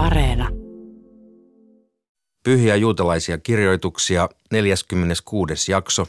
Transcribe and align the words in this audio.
Areena. 0.00 0.48
Pyhiä 2.42 2.76
juutalaisia 2.76 3.38
kirjoituksia, 3.38 4.28
46. 4.52 5.72
jakso. 5.72 6.06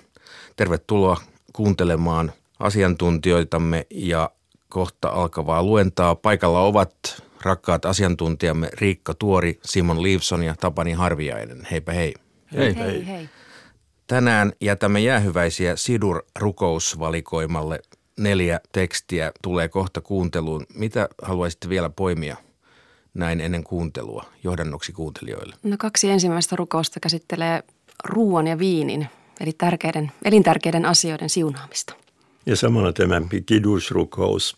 Tervetuloa 0.56 1.18
kuuntelemaan 1.54 2.32
asiantuntijoitamme 2.60 3.88
ja 3.90 4.32
kohta 4.70 5.10
alkavaa 5.10 5.64
luentaa. 5.64 6.16
Paikalla 6.16 6.62
ovat 6.62 7.24
rakkaat 7.42 7.86
asiantuntijamme 7.86 8.70
Riikka 8.74 9.14
Tuori, 9.14 9.60
Simon 9.66 10.04
Liivson 10.04 10.44
ja 10.44 10.56
Tapani 10.60 10.92
Harviainen. 10.92 11.68
Heipä 11.72 11.92
hei. 11.92 12.14
Hei. 12.54 12.76
Hei, 12.76 13.08
hei. 13.08 13.30
Tänään 14.08 14.52
jätämme 14.62 15.00
jäähyväisiä 15.00 15.76
Sidur-rukousvalikoimalle. 15.76 17.80
Neljä 18.20 18.60
tekstiä 18.72 19.32
tulee 19.42 19.70
kohta 19.70 20.02
kuunteluun. 20.02 20.66
Mitä 20.76 21.10
haluaisitte 21.22 21.70
vielä 21.70 21.90
poimia 21.90 22.38
näin 23.14 23.42
ennen 23.42 23.64
kuuntelua, 23.64 24.26
johdannoksi 24.44 24.92
kuuntelijoille? 24.92 25.56
No 25.64 25.76
kaksi 25.80 26.10
ensimmäistä 26.10 26.56
rukousta 26.56 27.00
käsittelee 27.00 27.64
ruoan 28.04 28.48
ja 28.48 28.60
viinin, 28.60 29.08
eli 29.40 29.54
tärkeiden, 29.54 30.12
elintärkeiden 30.26 30.86
asioiden 30.86 31.30
siunaamista. 31.30 31.94
Ja 32.46 32.56
samalla 32.56 32.94
tämä 32.94 33.22
kidusrukous, 33.46 34.58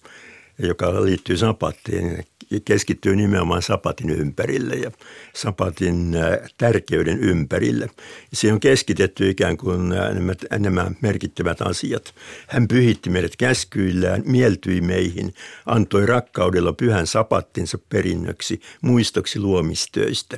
joka 0.60 1.06
liittyy 1.06 1.38
sapattiin, 1.38 2.26
keskittyy 2.60 3.16
nimenomaan 3.16 3.62
sapatin 3.62 4.10
ympärille 4.10 4.76
ja 4.76 4.92
sapatin 5.36 6.16
äh, 6.16 6.52
tärkeyden 6.58 7.20
ympärille. 7.20 7.90
Se 8.34 8.54
on 8.54 8.60
keskitetty 8.60 9.30
ikään 9.30 9.58
kuin 9.58 9.92
äh, 9.92 10.14
nämä, 10.14 10.34
nämä 10.60 10.92
merkittävät 11.02 11.62
asiat. 11.62 12.16
Hän 12.48 12.68
pyhitti 12.68 13.10
meidät 13.10 13.36
käskyillään, 13.36 14.24
mieltyi 14.26 14.82
meihin, 14.82 15.34
antoi 15.66 16.06
rakkaudella 16.06 16.74
pyhän 16.74 17.08
sapattinsa 17.08 17.78
perinnöksi, 17.90 18.62
muistoksi 18.82 19.40
luomistöistä, 19.40 20.38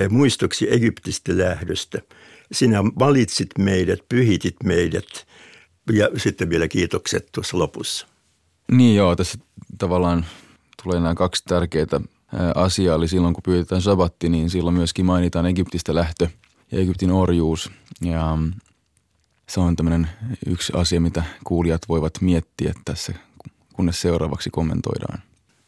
äh, 0.00 0.08
muistoksi 0.08 0.72
Egyptistä 0.74 1.38
lähdöstä. 1.38 1.98
Sinä 2.52 2.84
valitsit 2.84 3.48
meidät, 3.58 4.00
pyhitit 4.08 4.56
meidät 4.64 5.26
ja 5.92 6.10
sitten 6.16 6.50
vielä 6.50 6.68
kiitokset 6.68 7.28
tuossa 7.32 7.58
lopussa. 7.58 8.06
Niin 8.72 8.96
joo, 8.96 9.16
tässä 9.16 9.38
tavallaan 9.78 10.26
tulee 10.86 11.00
nämä 11.00 11.14
kaksi 11.14 11.44
tärkeää 11.44 12.00
asiaa. 12.54 12.96
Eli 12.96 13.08
silloin 13.08 13.34
kun 13.34 13.42
pyydetään 13.42 13.82
sabatti, 13.82 14.28
niin 14.28 14.50
silloin 14.50 14.76
myöskin 14.76 15.06
mainitaan 15.06 15.46
Egyptistä 15.46 15.94
lähtö 15.94 16.28
ja 16.72 16.80
Egyptin 16.80 17.10
orjuus. 17.10 17.70
Ja 18.00 18.36
mm, 18.36 18.52
se 19.48 19.60
on 19.60 19.76
tämmöinen 19.76 20.08
yksi 20.46 20.72
asia, 20.76 21.00
mitä 21.00 21.22
kuulijat 21.44 21.82
voivat 21.88 22.12
miettiä 22.20 22.74
tässä, 22.84 23.12
kunnes 23.72 24.00
seuraavaksi 24.00 24.50
kommentoidaan. 24.50 25.22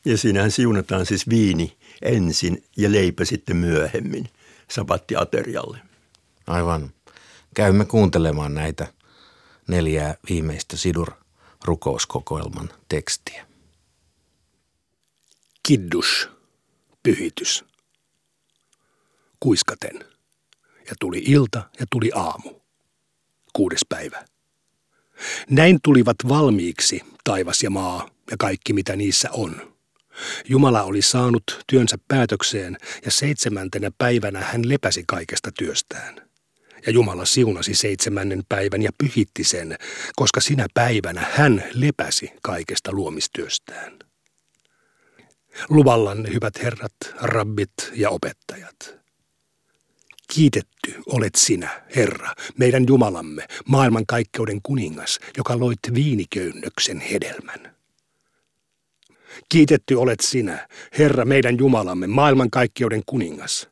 Ja 0.04 0.18
siinähän 0.18 0.50
siunataan 0.50 1.06
siis 1.06 1.28
viini 1.28 1.76
ensin 2.02 2.64
ja 2.76 2.92
leipä 2.92 3.24
sitten 3.24 3.56
myöhemmin 3.56 4.28
sabattiaterialle. 4.70 5.78
Aivan. 6.46 6.90
Käymme 7.54 7.84
kuuntelemaan 7.84 8.54
näitä 8.54 8.92
neljää 9.68 10.14
viimeistä 10.28 10.76
Sidur-rukouskokoelman 10.76 12.68
tekstiä. 12.88 13.47
Kiddus, 15.68 16.28
pyhitys. 17.02 17.64
Kuiskaten. 19.40 20.04
Ja 20.86 20.92
tuli 21.00 21.18
ilta 21.18 21.70
ja 21.80 21.86
tuli 21.90 22.10
aamu. 22.14 22.60
Kuudes 23.52 23.80
päivä. 23.88 24.24
Näin 25.50 25.78
tulivat 25.82 26.16
valmiiksi 26.28 27.00
taivas 27.24 27.62
ja 27.62 27.70
maa 27.70 28.10
ja 28.30 28.36
kaikki 28.38 28.72
mitä 28.72 28.96
niissä 28.96 29.28
on. 29.32 29.74
Jumala 30.48 30.82
oli 30.82 31.02
saanut 31.02 31.64
työnsä 31.66 31.98
päätökseen 32.08 32.76
ja 33.04 33.10
seitsemäntenä 33.10 33.90
päivänä 33.98 34.40
hän 34.40 34.68
lepäsi 34.68 35.04
kaikesta 35.06 35.50
työstään. 35.58 36.28
Ja 36.86 36.92
Jumala 36.92 37.24
siunasi 37.24 37.74
seitsemännen 37.74 38.42
päivän 38.48 38.82
ja 38.82 38.90
pyhitti 38.98 39.44
sen, 39.44 39.76
koska 40.16 40.40
sinä 40.40 40.66
päivänä 40.74 41.26
hän 41.32 41.64
lepäsi 41.74 42.30
kaikesta 42.42 42.92
luomistyöstään. 42.92 44.07
Luvallanne, 45.68 46.32
hyvät 46.32 46.62
herrat, 46.62 46.92
rabbit 47.20 47.72
ja 47.92 48.10
opettajat. 48.10 48.98
Kiitetty 50.32 50.94
olet 51.06 51.34
sinä, 51.34 51.82
Herra, 51.96 52.34
meidän 52.58 52.84
Jumalamme, 52.88 53.46
maailmankaikkeuden 53.68 54.60
kuningas, 54.62 55.20
joka 55.36 55.58
loit 55.58 55.78
viiniköynnöksen 55.94 57.00
hedelmän. 57.00 57.76
Kiitetty 59.48 59.94
olet 59.94 60.20
sinä, 60.20 60.68
Herra, 60.98 61.24
meidän 61.24 61.58
Jumalamme, 61.58 62.06
maailmankaikkeuden 62.06 63.02
kuningas. 63.06 63.68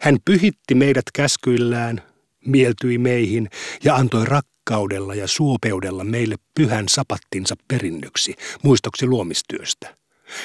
Hän 0.00 0.16
pyhitti 0.24 0.74
meidät 0.74 1.04
käskyillään, 1.14 2.02
mieltyi 2.46 2.98
meihin 2.98 3.48
ja 3.84 3.94
antoi 3.94 4.24
rakkaudella 4.24 5.14
ja 5.14 5.26
suopeudella 5.26 6.04
meille 6.04 6.36
pyhän 6.54 6.88
sapattinsa 6.88 7.54
perinnöksi, 7.68 8.34
muistoksi 8.62 9.06
luomistyöstä. 9.06 9.96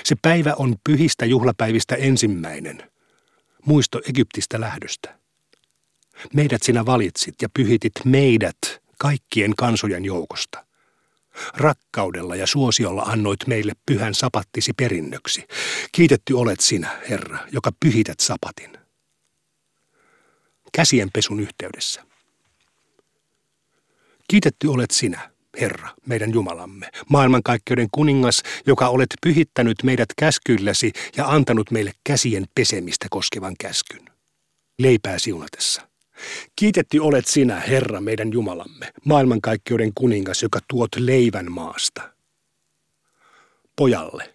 Se 0.04 0.16
päivä 0.22 0.54
on 0.58 0.76
pyhistä 0.84 1.26
juhlapäivistä 1.26 1.96
ensimmäinen. 1.96 2.92
Muisto 3.66 4.02
Egyptistä 4.10 4.62
lähdöstä. 4.62 5.20
Meidät 6.34 6.64
sinä 6.64 6.86
valitsit 6.86 7.36
ja 7.42 7.50
pyhitit 7.54 7.94
meidät 8.06 8.58
kaikkien 9.00 9.56
kansojen 9.56 10.06
joukosta. 10.06 10.66
Rakkaudella 11.54 12.36
ja 12.36 12.48
suosiolla 12.48 13.02
annoit 13.02 13.48
meille 13.48 13.74
pyhän 13.86 14.14
sapattisi 14.14 14.74
perinnöksi. 14.74 15.48
Kiitetty 15.92 16.34
olet 16.34 16.60
sinä, 16.60 17.02
Herra, 17.10 17.38
joka 17.52 17.72
pyhität 17.80 18.20
sapatin. 18.20 18.78
Käsienpesun 20.74 21.40
yhteydessä. 21.40 22.06
Kiitetty 24.28 24.68
olet 24.68 24.92
sinä, 24.92 25.32
Herra, 25.60 25.90
meidän 26.06 26.34
Jumalamme, 26.34 26.90
maailmankaikkeuden 27.10 27.88
kuningas, 27.92 28.44
joka 28.68 28.88
olet 28.88 29.10
pyhittänyt 29.22 29.78
meidät 29.84 30.10
käskyilläsi 30.18 30.92
ja 31.18 31.28
antanut 31.28 31.72
meille 31.72 31.92
käsien 32.04 32.46
pesemistä 32.56 33.08
koskevan 33.10 33.56
käskyn. 33.60 34.06
Leipää 34.80 35.20
siunatessa. 35.20 35.82
Kiitetty 36.56 37.00
olet 37.00 37.28
sinä, 37.28 37.60
Herra, 37.60 38.02
meidän 38.02 38.34
Jumalamme, 38.34 38.92
maailmankaikkeuden 39.06 39.92
kuningas, 39.96 40.44
joka 40.44 40.60
tuot 40.68 40.96
leivän 40.96 41.52
maasta. 41.52 42.02
Pojalle, 43.76 44.34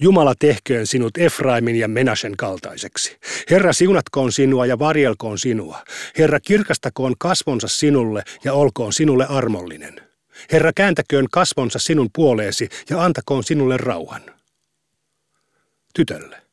Jumala 0.00 0.34
tehköön 0.38 0.86
sinut 0.86 1.18
Efraimin 1.18 1.76
ja 1.76 1.88
Menashen 1.88 2.36
kaltaiseksi. 2.36 3.16
Herra 3.50 3.72
siunatkoon 3.72 4.32
sinua 4.32 4.66
ja 4.66 4.78
varjelkoon 4.78 5.38
sinua. 5.38 5.82
Herra 6.18 6.40
kirkastakoon 6.40 7.14
kasvonsa 7.18 7.68
sinulle 7.68 8.22
ja 8.44 8.52
olkoon 8.52 8.92
sinulle 8.92 9.26
armollinen. 9.26 10.03
Herra 10.52 10.72
kääntäköön 10.72 11.26
kasvonsa 11.30 11.78
sinun 11.78 12.10
puoleesi 12.12 12.68
ja 12.90 13.04
antakoon 13.04 13.44
sinulle 13.44 13.76
rauhan. 13.76 14.22
Tytölle. 15.94 16.44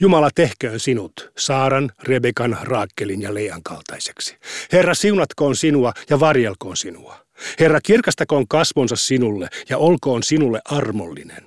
Jumala 0.00 0.30
tehköön 0.34 0.80
sinut 0.80 1.32
Saaran, 1.38 1.92
Rebekan, 2.02 2.58
Raakkelin 2.62 3.22
ja 3.22 3.34
Lean 3.34 3.62
kaltaiseksi. 3.62 4.36
Herra 4.72 4.94
siunatkoon 4.94 5.56
sinua 5.56 5.92
ja 6.10 6.20
varjelkoon 6.20 6.76
sinua. 6.76 7.26
Herra 7.60 7.80
kirkastakoon 7.80 8.48
kasvonsa 8.48 8.96
sinulle 8.96 9.48
ja 9.68 9.78
olkoon 9.78 10.22
sinulle 10.22 10.60
armollinen. 10.64 11.44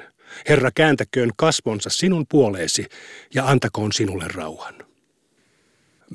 Herra 0.50 0.72
kääntäköön 0.76 1.32
kasvonsa 1.36 1.90
sinun 1.90 2.26
puoleesi 2.30 2.86
ja 3.34 3.48
antakoon 3.48 3.94
sinulle 3.94 4.26
rauhan. 4.28 4.76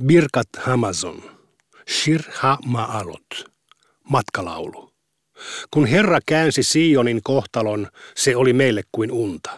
Birkat 0.04 0.48
Hamazon, 0.56 1.22
Shir 1.90 2.22
Ha 2.30 2.58
Maalot, 2.64 3.50
matkalaulu. 4.10 4.85
Kun 5.70 5.86
Herra 5.86 6.18
käänsi 6.26 6.62
Sionin 6.62 7.20
kohtalon, 7.22 7.88
se 8.16 8.36
oli 8.36 8.52
meille 8.52 8.82
kuin 8.92 9.12
unta. 9.12 9.50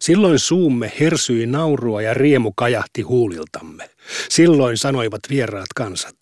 Silloin 0.00 0.38
suumme 0.38 0.92
hersyi 1.00 1.46
naurua 1.46 2.02
ja 2.02 2.14
riemu 2.14 2.52
kajahti 2.56 3.02
huuliltamme. 3.02 3.90
Silloin 4.28 4.76
sanoivat 4.76 5.20
vieraat 5.30 5.72
kansat, 5.76 6.16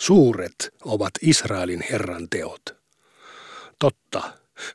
suuret 0.00 0.70
ovat 0.84 1.10
Israelin 1.22 1.84
Herran 1.90 2.28
teot. 2.30 2.62
Totta, 3.78 4.22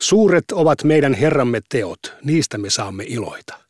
suuret 0.00 0.44
ovat 0.52 0.84
meidän 0.84 1.14
Herramme 1.14 1.60
teot, 1.68 2.12
niistä 2.24 2.58
me 2.58 2.70
saamme 2.70 3.04
iloita. 3.06 3.61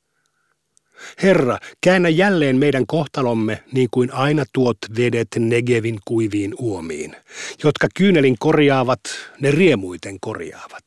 Herra, 1.23 1.59
käännä 1.81 2.09
jälleen 2.09 2.57
meidän 2.57 2.87
kohtalomme 2.87 3.63
niin 3.73 3.89
kuin 3.91 4.13
aina 4.13 4.45
tuot 4.53 4.79
vedet 4.97 5.29
Negevin 5.39 5.99
kuiviin 6.05 6.55
uomiin. 6.59 7.17
Jotka 7.65 7.89
kyynelin 7.97 8.37
korjaavat, 8.39 9.01
ne 9.41 9.51
riemuiten 9.51 10.21
korjaavat. 10.21 10.85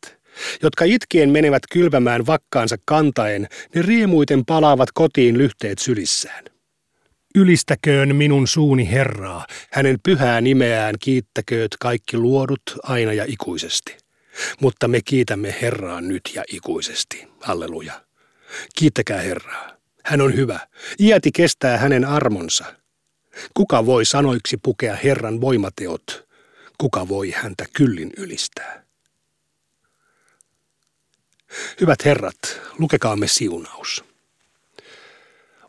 Jotka 0.63 0.85
itkien 0.85 1.29
menevät 1.29 1.63
kylvämään 1.71 2.25
vakkaansa 2.25 2.75
kantaen, 2.85 3.47
ne 3.75 3.81
riemuiten 3.81 4.45
palaavat 4.45 4.89
kotiin 4.94 5.38
lyhteet 5.38 5.79
sylissään. 5.79 6.44
Ylistäköön 7.35 8.15
minun 8.15 8.47
suuni 8.47 8.91
Herraa, 8.91 9.45
hänen 9.71 9.97
pyhää 10.03 10.41
nimeään 10.41 10.95
kiittäkööt 11.00 11.75
kaikki 11.79 12.17
luodut 12.17 12.62
aina 12.83 13.13
ja 13.13 13.25
ikuisesti. 13.27 13.97
Mutta 14.59 14.88
me 14.88 15.00
kiitämme 15.06 15.56
Herraa 15.62 16.01
nyt 16.01 16.21
ja 16.35 16.44
ikuisesti. 16.51 17.27
Halleluja. 17.41 17.94
Kiittäkää 18.75 19.21
Herraa. 19.21 19.75
Hän 20.05 20.21
on 20.21 20.35
hyvä. 20.35 20.59
Iäti 20.99 21.31
kestää 21.31 21.77
hänen 21.77 22.05
armonsa. 22.05 22.65
Kuka 23.53 23.85
voi 23.85 24.05
sanoiksi 24.05 24.57
pukea 24.57 24.95
Herran 24.95 25.41
voimateot? 25.41 26.27
Kuka 26.77 27.07
voi 27.07 27.31
häntä 27.31 27.65
kyllin 27.73 28.11
ylistää? 28.17 28.83
Hyvät 31.81 32.05
herrat, 32.05 32.61
lukekaamme 32.79 33.27
siunaus. 33.27 34.03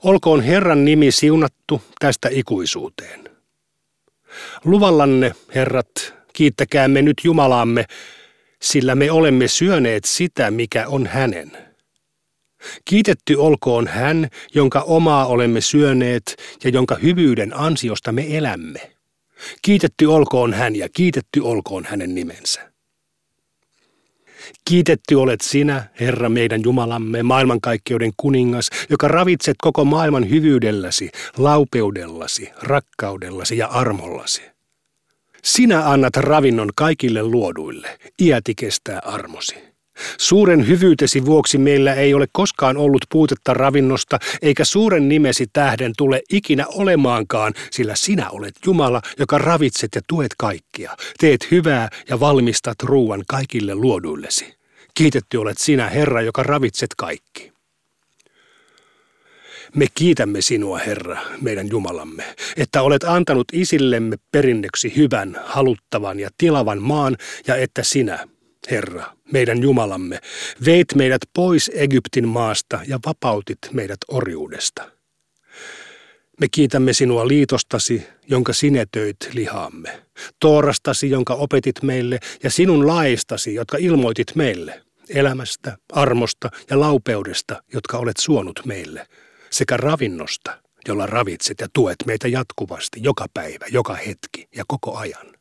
Olkoon 0.02 0.40
Herran 0.40 0.84
nimi 0.84 1.12
siunattu 1.12 1.82
tästä 1.98 2.28
ikuisuuteen. 2.32 3.30
Luvallanne, 4.64 5.34
herrat, 5.54 6.14
kiittäkäämme 6.32 7.02
nyt 7.02 7.16
Jumalaamme, 7.24 7.84
sillä 8.62 8.94
me 8.94 9.10
olemme 9.10 9.48
syöneet 9.48 10.04
sitä, 10.04 10.50
mikä 10.50 10.88
on 10.88 11.06
hänen. 11.06 11.65
Kiitetty 12.84 13.34
olkoon 13.34 13.86
hän, 13.86 14.28
jonka 14.54 14.80
omaa 14.80 15.26
olemme 15.26 15.60
syöneet 15.60 16.36
ja 16.64 16.70
jonka 16.70 16.94
hyvyyden 16.94 17.56
ansiosta 17.56 18.12
me 18.12 18.36
elämme. 18.36 18.96
Kiitetty 19.62 20.06
olkoon 20.06 20.54
hän 20.54 20.76
ja 20.76 20.88
kiitetty 20.88 21.40
olkoon 21.40 21.84
hänen 21.84 22.14
nimensä. 22.14 22.72
Kiitetty 24.64 25.14
olet 25.14 25.40
sinä, 25.40 25.84
Herra 26.00 26.28
meidän 26.28 26.60
Jumalamme, 26.64 27.22
maailmankaikkeuden 27.22 28.12
kuningas, 28.16 28.70
joka 28.90 29.08
ravitset 29.08 29.56
koko 29.62 29.84
maailman 29.84 30.30
hyvyydelläsi, 30.30 31.10
laupeudellasi, 31.36 32.48
rakkaudellasi 32.62 33.58
ja 33.58 33.66
armollasi. 33.66 34.42
Sinä 35.44 35.90
annat 35.90 36.16
ravinnon 36.16 36.70
kaikille 36.76 37.22
luoduille, 37.22 37.98
iäti 38.22 38.54
kestää 38.54 38.98
armosi. 39.04 39.75
Suuren 40.18 40.68
hyvyytesi 40.68 41.26
vuoksi 41.26 41.58
meillä 41.58 41.94
ei 41.94 42.14
ole 42.14 42.26
koskaan 42.32 42.76
ollut 42.76 43.04
puutetta 43.10 43.54
ravinnosta, 43.54 44.18
eikä 44.42 44.64
suuren 44.64 45.08
nimesi 45.08 45.46
tähden 45.52 45.92
tule 45.96 46.22
ikinä 46.30 46.66
olemaankaan, 46.66 47.54
sillä 47.70 47.94
sinä 47.96 48.30
olet 48.30 48.54
Jumala, 48.66 49.02
joka 49.18 49.38
ravitset 49.38 49.94
ja 49.94 50.00
tuet 50.08 50.34
kaikkia. 50.38 50.96
Teet 51.18 51.50
hyvää 51.50 51.88
ja 52.08 52.20
valmistat 52.20 52.82
ruuan 52.82 53.22
kaikille 53.28 53.74
luoduillesi. 53.74 54.56
Kiitetty 54.94 55.36
olet 55.36 55.58
sinä, 55.58 55.88
Herra, 55.88 56.22
joka 56.22 56.42
ravitset 56.42 56.90
kaikki. 56.96 57.52
Me 59.74 59.86
kiitämme 59.94 60.40
sinua, 60.40 60.78
Herra, 60.78 61.20
meidän 61.40 61.68
Jumalamme, 61.70 62.24
että 62.56 62.82
olet 62.82 63.04
antanut 63.04 63.46
isillemme 63.52 64.16
perinneksi 64.32 64.96
hyvän, 64.96 65.40
haluttavan 65.44 66.20
ja 66.20 66.30
tilavan 66.38 66.82
maan, 66.82 67.16
ja 67.46 67.56
että 67.56 67.82
sinä, 67.82 68.26
Herra, 68.70 69.16
meidän 69.32 69.62
Jumalamme, 69.62 70.20
veit 70.64 70.94
meidät 70.94 71.20
pois 71.34 71.70
Egyptin 71.74 72.28
maasta 72.28 72.80
ja 72.86 72.98
vapautit 73.06 73.58
meidät 73.72 73.98
orjuudesta. 74.08 74.90
Me 76.40 76.48
kiitämme 76.48 76.92
sinua 76.92 77.28
liitostasi, 77.28 78.06
jonka 78.28 78.52
sinetöit 78.52 79.16
lihaamme, 79.32 80.02
toorastasi, 80.40 81.10
jonka 81.10 81.34
opetit 81.34 81.82
meille, 81.82 82.18
ja 82.42 82.50
sinun 82.50 82.86
laistasi, 82.86 83.54
jotka 83.54 83.76
ilmoitit 83.80 84.34
meille, 84.34 84.82
elämästä, 85.08 85.78
armosta 85.92 86.50
ja 86.70 86.80
laupeudesta, 86.80 87.62
jotka 87.72 87.98
olet 87.98 88.16
suonut 88.16 88.60
meille, 88.64 89.06
sekä 89.50 89.76
ravinnosta, 89.76 90.58
jolla 90.88 91.06
ravitset 91.06 91.60
ja 91.60 91.68
tuet 91.72 91.96
meitä 92.06 92.28
jatkuvasti, 92.28 93.00
joka 93.02 93.26
päivä, 93.34 93.66
joka 93.70 93.94
hetki 93.94 94.48
ja 94.56 94.64
koko 94.68 94.96
ajan. 94.96 95.35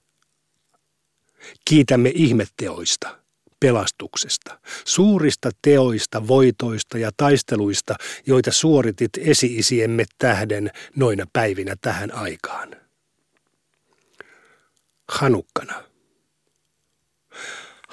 Kiitämme 1.65 2.11
ihmetteoista, 2.15 3.17
pelastuksesta, 3.59 4.59
suurista 4.85 5.49
teoista, 5.61 6.27
voitoista 6.27 6.97
ja 6.97 7.11
taisteluista, 7.17 7.95
joita 8.25 8.51
suoritit 8.51 9.11
esi-isiemme 9.17 10.05
tähden 10.17 10.71
noina 10.95 11.25
päivinä 11.33 11.75
tähän 11.81 12.13
aikaan. 12.13 12.75
Hanukkana. 15.09 15.94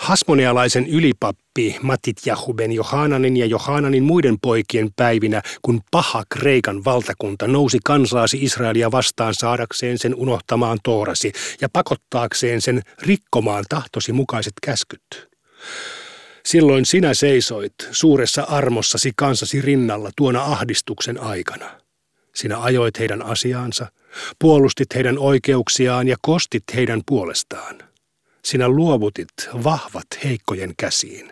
Hasmonialaisen 0.02 0.86
ylipappi 0.86 1.76
Matit 1.82 2.16
Jahuben 2.26 2.72
Johananin 2.72 3.36
ja 3.36 3.46
Johananin 3.46 4.02
muiden 4.02 4.36
poikien 4.42 4.90
päivinä, 4.96 5.42
kun 5.62 5.80
paha 5.90 6.22
Kreikan 6.28 6.84
valtakunta 6.84 7.48
nousi 7.48 7.78
kansaasi 7.84 8.38
Israelia 8.40 8.90
vastaan 8.90 9.34
saadakseen 9.34 9.98
sen 9.98 10.14
unohtamaan 10.14 10.78
toorasi 10.82 11.32
ja 11.60 11.68
pakottaakseen 11.72 12.60
sen 12.60 12.82
rikkomaan 13.02 13.64
tahtosi 13.68 14.12
mukaiset 14.12 14.52
käskyt. 14.62 15.28
Silloin 16.44 16.86
sinä 16.86 17.14
seisoit 17.14 17.74
suuressa 17.90 18.42
armossasi 18.42 19.12
kansasi 19.16 19.60
rinnalla 19.60 20.10
tuona 20.16 20.42
ahdistuksen 20.42 21.20
aikana. 21.20 21.70
Sinä 22.34 22.62
ajoit 22.62 22.98
heidän 22.98 23.22
asiaansa, 23.22 23.86
puolustit 24.38 24.94
heidän 24.94 25.18
oikeuksiaan 25.18 26.08
ja 26.08 26.16
kostit 26.22 26.64
heidän 26.74 27.00
puolestaan– 27.06 27.78
sinä 28.44 28.68
luovutit 28.68 29.28
vahvat 29.64 30.06
heikkojen 30.24 30.74
käsiin, 30.76 31.30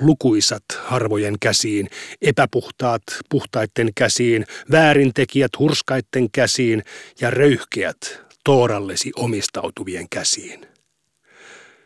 lukuisat 0.00 0.64
harvojen 0.78 1.34
käsiin, 1.40 1.88
epäpuhtaat 2.22 3.02
puhtaitten 3.28 3.90
käsiin, 3.94 4.44
väärintekijät 4.70 5.50
hurskaitten 5.58 6.30
käsiin 6.30 6.82
ja 7.20 7.30
röyhkeät 7.30 8.22
toorallesi 8.44 9.12
omistautuvien 9.16 10.08
käsiin. 10.10 10.66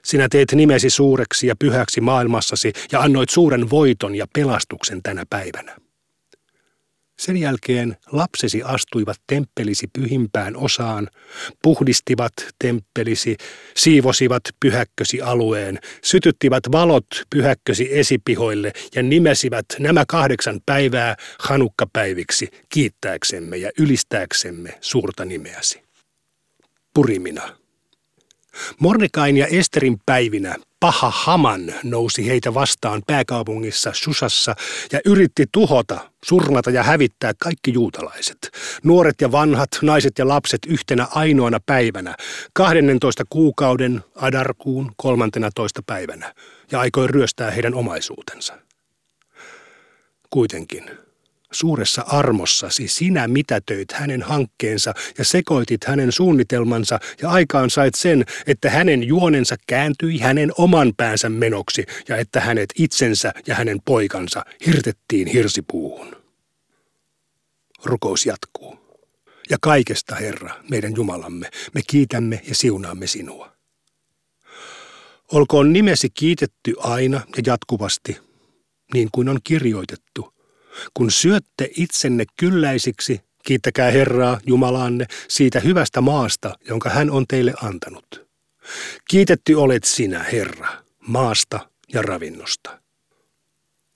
Sinä 0.05 0.29
teet 0.29 0.53
nimesi 0.53 0.91
suureksi 0.91 1.47
ja 1.47 1.57
pyhäksi 1.57 2.01
maailmassasi 2.01 2.73
ja 2.93 3.01
annoit 3.01 3.31
suuren 3.31 3.71
voiton 3.71 4.15
ja 4.15 4.27
pelastuksen 4.35 5.03
tänä 5.03 5.25
päivänä. 5.31 5.77
Sen 7.23 7.37
jälkeen 7.37 7.97
lapsesi 8.13 8.63
astuivat 8.63 9.17
temppelisi 9.27 9.87
pyhimpään 9.93 10.57
osaan, 10.57 11.09
puhdistivat 11.63 12.33
temppelisi, 12.59 13.37
siivosivat 13.77 14.43
pyhäkkösi 14.61 15.21
alueen, 15.21 15.79
sytyttivät 16.05 16.63
valot 16.73 17.07
pyhäkkösi 17.31 17.89
esipihoille 17.91 18.73
ja 18.95 19.03
nimesivät 19.03 19.67
nämä 19.79 20.05
kahdeksan 20.09 20.61
päivää 20.67 21.17
hanukkapäiviksi 21.39 22.49
kiittääksemme 22.69 23.57
ja 23.57 23.71
ylistääksemme 23.79 24.79
suurta 24.81 25.25
nimeäsi. 25.25 25.83
Purimina. 26.95 27.57
Mordekain 28.81 29.37
ja 29.37 29.47
Esterin 29.47 29.99
päivinä 30.07 30.57
paha 30.83 31.13
Haman 31.15 31.75
nousi 31.85 32.29
heitä 32.29 32.55
vastaan 32.55 33.03
pääkaupungissa 33.07 33.91
Susassa 33.95 34.55
ja 34.93 35.01
yritti 35.05 35.45
tuhota, 35.53 36.11
surmata 36.25 36.71
ja 36.71 36.83
hävittää 36.83 37.33
kaikki 37.39 37.73
juutalaiset. 37.73 38.51
Nuoret 38.85 39.21
ja 39.21 39.33
vanhat, 39.33 39.69
naiset 39.83 40.19
ja 40.19 40.29
lapset 40.29 40.59
yhtenä 40.67 41.07
ainoana 41.11 41.59
päivänä, 41.67 42.15
12 42.53 43.25
kuukauden 43.31 44.01
Adarkuun 44.15 44.93
13 44.97 45.83
päivänä, 45.87 46.35
ja 46.71 46.81
aikoi 46.81 47.07
ryöstää 47.07 47.51
heidän 47.51 47.75
omaisuutensa. 47.75 48.59
Kuitenkin 50.31 50.91
Suuressa 51.53 52.03
armossasi 52.03 52.89
sinä 52.89 53.29
mitätöit 53.29 53.93
hänen 53.93 54.23
hankkeensa 54.23 54.95
ja 55.19 55.25
sekoitit 55.25 55.85
hänen 55.85 56.13
suunnitelmansa 56.13 56.99
ja 57.23 57.31
aikaan 57.31 57.71
sait 57.71 57.95
sen, 57.95 58.25
että 58.47 58.71
hänen 58.71 59.03
juonensa 59.03 59.57
kääntyi 59.67 60.19
hänen 60.19 60.53
oman 60.59 60.93
päänsä 60.97 61.29
menoksi 61.29 61.85
ja 62.09 62.17
että 62.17 62.41
hänet 62.41 62.69
itsensä 62.79 63.33
ja 63.47 63.55
hänen 63.55 63.79
poikansa 63.85 64.45
hirtettiin 64.67 65.29
hirsipuuhun. 65.29 66.17
Rukous 67.85 68.27
jatkuu. 68.27 68.79
Ja 69.51 69.57
kaikesta, 69.61 70.15
Herra, 70.15 70.55
meidän 70.71 70.93
Jumalamme, 70.97 71.51
me 71.75 71.81
kiitämme 71.87 72.41
ja 72.49 72.55
siunaamme 72.55 73.07
sinua. 73.07 73.53
Olkoon 75.33 75.73
nimesi 75.73 76.11
kiitetty 76.11 76.75
aina 76.79 77.21
ja 77.37 77.43
jatkuvasti, 77.47 78.19
niin 78.95 79.09
kuin 79.13 79.29
on 79.29 79.39
kirjoitettu– 79.45 80.29
kun 80.95 81.11
syötte 81.11 81.71
itsenne 81.77 82.25
kylläisiksi, 82.39 83.21
kiittäkää 83.45 83.91
Herraa, 83.91 84.41
Jumalaanne, 84.47 85.07
siitä 85.29 85.61
hyvästä 85.61 86.01
maasta, 86.01 86.59
jonka 86.69 86.91
hän 86.91 87.11
on 87.11 87.25
teille 87.29 87.55
antanut. 87.63 88.29
Kiitetty 89.11 89.55
olet 89.55 89.85
sinä, 89.85 90.23
Herra, 90.23 90.69
maasta 91.07 91.61
ja 91.93 92.03
ravinnosta. 92.03 92.82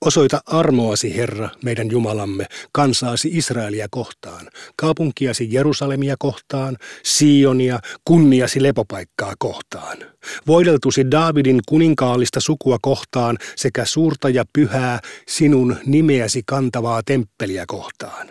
Osoita 0.00 0.41
armoasi, 0.47 1.17
Herra, 1.17 1.49
meidän 1.65 1.91
Jumalamme, 1.91 2.47
kansaasi 2.73 3.29
Israelia 3.33 3.87
kohtaan, 3.91 4.49
kaupunkiasi 4.76 5.49
Jerusalemia 5.50 6.17
kohtaan, 6.19 6.76
Sionia, 7.03 7.79
kunniasi 8.05 8.62
lepopaikkaa 8.62 9.35
kohtaan. 9.38 9.99
Voideltusi 10.47 11.11
Daavidin 11.11 11.61
kuninkaallista 11.69 12.41
sukua 12.41 12.79
kohtaan 12.83 13.38
sekä 13.57 13.85
suurta 13.85 14.29
ja 14.29 14.45
pyhää 14.53 15.00
sinun 15.29 15.76
nimeäsi 15.87 16.43
kantavaa 16.47 17.03
temppeliä 17.03 17.65
kohtaan. 17.67 18.31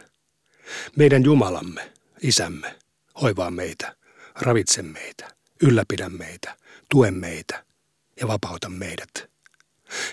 Meidän 0.96 1.24
Jumalamme, 1.24 1.92
Isämme, 2.22 2.76
hoivaa 3.22 3.52
meitä, 3.52 3.96
ravitse 4.42 4.82
meitä, 4.82 5.36
ylläpidä 5.62 6.10
meitä, 6.10 6.56
tue 6.90 7.12
meitä 7.12 7.64
ja 8.22 8.28
vapauta 8.28 8.70
meidät. 8.70 9.35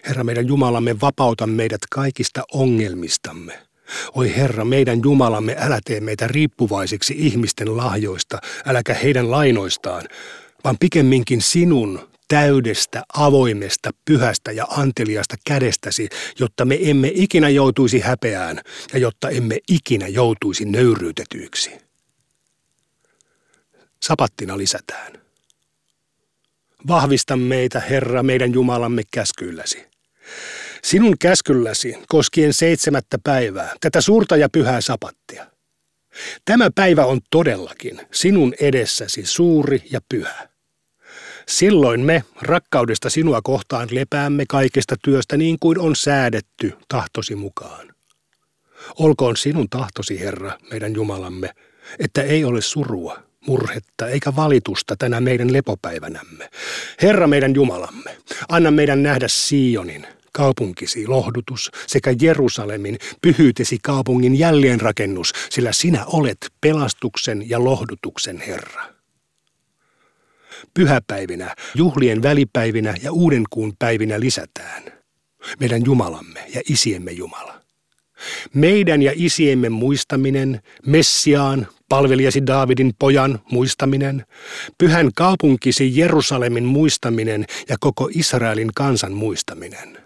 Herra 0.09 0.25
meidän 0.25 0.49
Jumalamme, 0.49 1.00
vapauta 1.00 1.47
meidät 1.47 1.81
kaikista 1.91 2.43
ongelmistamme. 2.52 3.59
Oi 4.14 4.37
Herra, 4.37 4.64
meidän 4.64 5.00
Jumalamme, 5.05 5.57
älä 5.59 5.81
tee 5.85 6.00
meitä 6.00 6.29
riippuvaisiksi 6.29 7.14
ihmisten 7.17 7.76
lahjoista, 7.76 8.38
äläkä 8.67 8.95
heidän 8.95 9.31
lainoistaan, 9.31 10.09
vaan 10.64 10.76
pikemminkin 10.81 11.43
sinun 11.43 12.09
täydestä, 12.29 13.02
avoimesta, 13.14 13.91
pyhästä 14.05 14.52
ja 14.52 14.64
anteliasta 14.71 15.37
kädestäsi, 15.47 16.09
jotta 16.38 16.64
me 16.64 16.79
emme 16.81 17.11
ikinä 17.14 17.49
joutuisi 17.49 18.00
häpeään 18.00 18.61
ja 18.93 18.99
jotta 18.99 19.31
emme 19.31 19.59
ikinä 19.69 20.09
joutuisi 20.09 20.64
nöyryytetyiksi. 20.64 21.71
Sapattina 24.02 24.59
lisätään. 24.59 25.22
Vahvista 26.88 27.36
meitä, 27.36 27.80
Herra, 27.80 28.22
meidän 28.22 28.52
Jumalamme 28.52 29.02
käskyilläsi. 29.12 29.86
Sinun 30.84 31.18
käskylläsi 31.18 31.94
koskien 32.08 32.54
seitsemättä 32.54 33.18
päivää, 33.24 33.74
tätä 33.80 34.00
suurta 34.00 34.36
ja 34.36 34.48
pyhää 34.48 34.80
sapattia. 34.80 35.46
Tämä 36.44 36.70
päivä 36.74 37.04
on 37.04 37.20
todellakin 37.30 38.00
sinun 38.12 38.54
edessäsi 38.60 39.26
suuri 39.26 39.82
ja 39.90 40.00
pyhä. 40.08 40.48
Silloin 41.48 42.00
me 42.00 42.24
rakkaudesta 42.42 43.10
sinua 43.10 43.40
kohtaan 43.42 43.88
lepäämme 43.90 44.44
kaikesta 44.48 44.96
työstä 45.04 45.36
niin 45.36 45.56
kuin 45.60 45.78
on 45.78 45.96
säädetty 45.96 46.72
tahtosi 46.88 47.34
mukaan. 47.34 47.94
Olkoon 48.98 49.36
sinun 49.36 49.68
tahtosi, 49.68 50.20
Herra, 50.20 50.58
meidän 50.70 50.94
Jumalamme, 50.94 51.50
että 51.98 52.22
ei 52.22 52.44
ole 52.44 52.60
surua, 52.60 53.22
murhetta 53.46 54.08
eikä 54.08 54.37
valitusta 54.37 54.96
tänä 54.99 55.20
meidän 55.20 55.52
lepopäivänämme. 55.52 56.50
Herra 57.02 57.26
meidän 57.26 57.54
Jumalamme, 57.54 58.16
anna 58.49 58.70
meidän 58.70 59.02
nähdä 59.02 59.26
Sionin, 59.28 60.06
kaupunkisi 60.32 61.06
lohdutus 61.06 61.70
sekä 61.87 62.14
Jerusalemin 62.20 62.99
pyhyytesi 63.22 63.78
kaupungin 63.82 64.38
jälleenrakennus, 64.38 65.32
sillä 65.50 65.72
sinä 65.72 66.04
olet 66.06 66.38
pelastuksen 66.61 67.50
ja 67.50 67.64
lohdutuksen 67.64 68.40
Herra. 68.40 68.84
Pyhäpäivinä, 70.75 71.54
juhlien 71.75 72.22
välipäivinä 72.22 72.94
ja 73.02 73.12
uuden 73.12 73.44
kuun 73.50 73.72
päivinä 73.78 74.20
lisätään 74.20 75.02
meidän 75.61 75.84
Jumalamme 75.84 76.40
ja 76.54 76.61
isiemme 76.68 77.12
Jumala. 77.12 77.62
Meidän 78.54 79.02
ja 79.02 79.12
isiemme 79.14 79.68
muistaminen, 79.68 80.61
Messiaan, 80.87 81.66
palvelijasi 81.92 82.46
Daavidin 82.46 82.92
pojan 82.99 83.38
muistaminen, 83.50 84.26
pyhän 84.78 85.11
kaupunkisi 85.14 85.96
Jerusalemin 85.96 86.64
muistaminen 86.64 87.44
ja 87.68 87.76
koko 87.80 88.08
Israelin 88.14 88.70
kansan 88.75 89.12
muistaminen. 89.12 89.99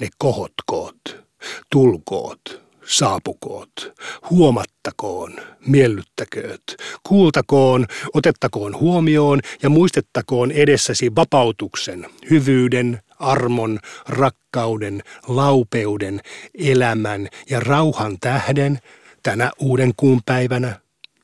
Ne 0.00 0.08
kohotkoot, 0.18 1.26
tulkoot, 1.70 2.62
saapukoot, 2.86 3.92
huomattakoon, 4.30 5.32
miellyttäkööt, 5.66 6.76
kuultakoon, 7.02 7.86
otettakoon 8.14 8.80
huomioon 8.80 9.40
ja 9.62 9.68
muistettakoon 9.68 10.50
edessäsi 10.50 11.14
vapautuksen, 11.16 12.06
hyvyyden, 12.30 13.00
armon, 13.18 13.78
rakkauden, 14.08 15.02
laupeuden, 15.28 16.20
elämän 16.54 17.28
ja 17.50 17.60
rauhan 17.60 18.16
tähden 18.20 18.78
tänä 19.22 19.50
uuden 19.58 19.92
kuun 19.96 20.20
päivänä, 20.26 20.80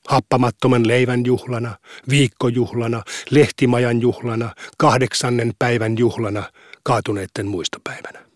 happamattoman 0.08 0.88
leivän 0.88 1.26
juhlana, 1.26 1.78
viikkojuhlana, 2.08 3.02
lehtimajan 3.30 4.00
juhlana, 4.00 4.54
kahdeksannen 4.78 5.52
päivän 5.58 5.98
juhlana, 5.98 6.52
kaatuneiden 6.82 7.46
muistopäivänä. 7.46 8.26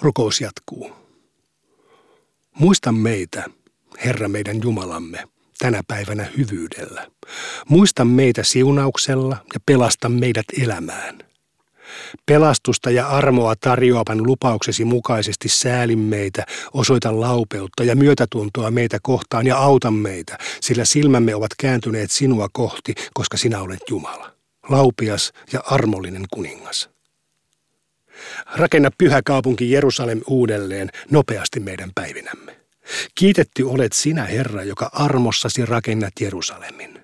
Rukous 0.00 0.40
jatkuu. 0.40 0.92
Muista 2.54 2.92
meitä, 2.92 3.44
Herra 4.04 4.28
meidän 4.28 4.60
Jumalamme, 4.62 5.24
tänä 5.58 5.80
päivänä 5.88 6.26
hyvyydellä. 6.36 7.10
Muista 7.68 8.04
meitä 8.04 8.42
siunauksella 8.42 9.36
ja 9.54 9.60
pelasta 9.66 10.08
meidät 10.08 10.46
elämään. 10.62 11.29
Pelastusta 12.26 12.90
ja 12.90 13.08
armoa 13.08 13.54
tarjoavan 13.56 14.26
lupauksesi 14.26 14.84
mukaisesti 14.84 15.48
säälin 15.48 15.98
meitä, 15.98 16.46
osoita 16.72 17.20
laupeutta 17.20 17.84
ja 17.84 17.96
myötätuntoa 17.96 18.70
meitä 18.70 18.98
kohtaan 19.02 19.46
ja 19.46 19.56
auta 19.56 19.90
meitä, 19.90 20.38
sillä 20.60 20.84
silmämme 20.84 21.34
ovat 21.34 21.50
kääntyneet 21.58 22.10
sinua 22.10 22.48
kohti, 22.52 22.94
koska 23.14 23.36
sinä 23.36 23.60
olet 23.60 23.80
Jumala, 23.90 24.32
laupias 24.68 25.32
ja 25.52 25.62
armollinen 25.66 26.24
kuningas. 26.30 26.90
Rakenna 28.56 28.90
pyhä 28.98 29.22
kaupunki 29.24 29.70
Jerusalem 29.70 30.20
uudelleen 30.26 30.90
nopeasti 31.10 31.60
meidän 31.60 31.90
päivinämme. 31.94 32.56
Kiitetty 33.14 33.62
olet 33.62 33.92
sinä, 33.92 34.24
Herra, 34.24 34.64
joka 34.64 34.90
armossasi 34.92 35.66
rakennat 35.66 36.12
Jerusalemin. 36.20 36.99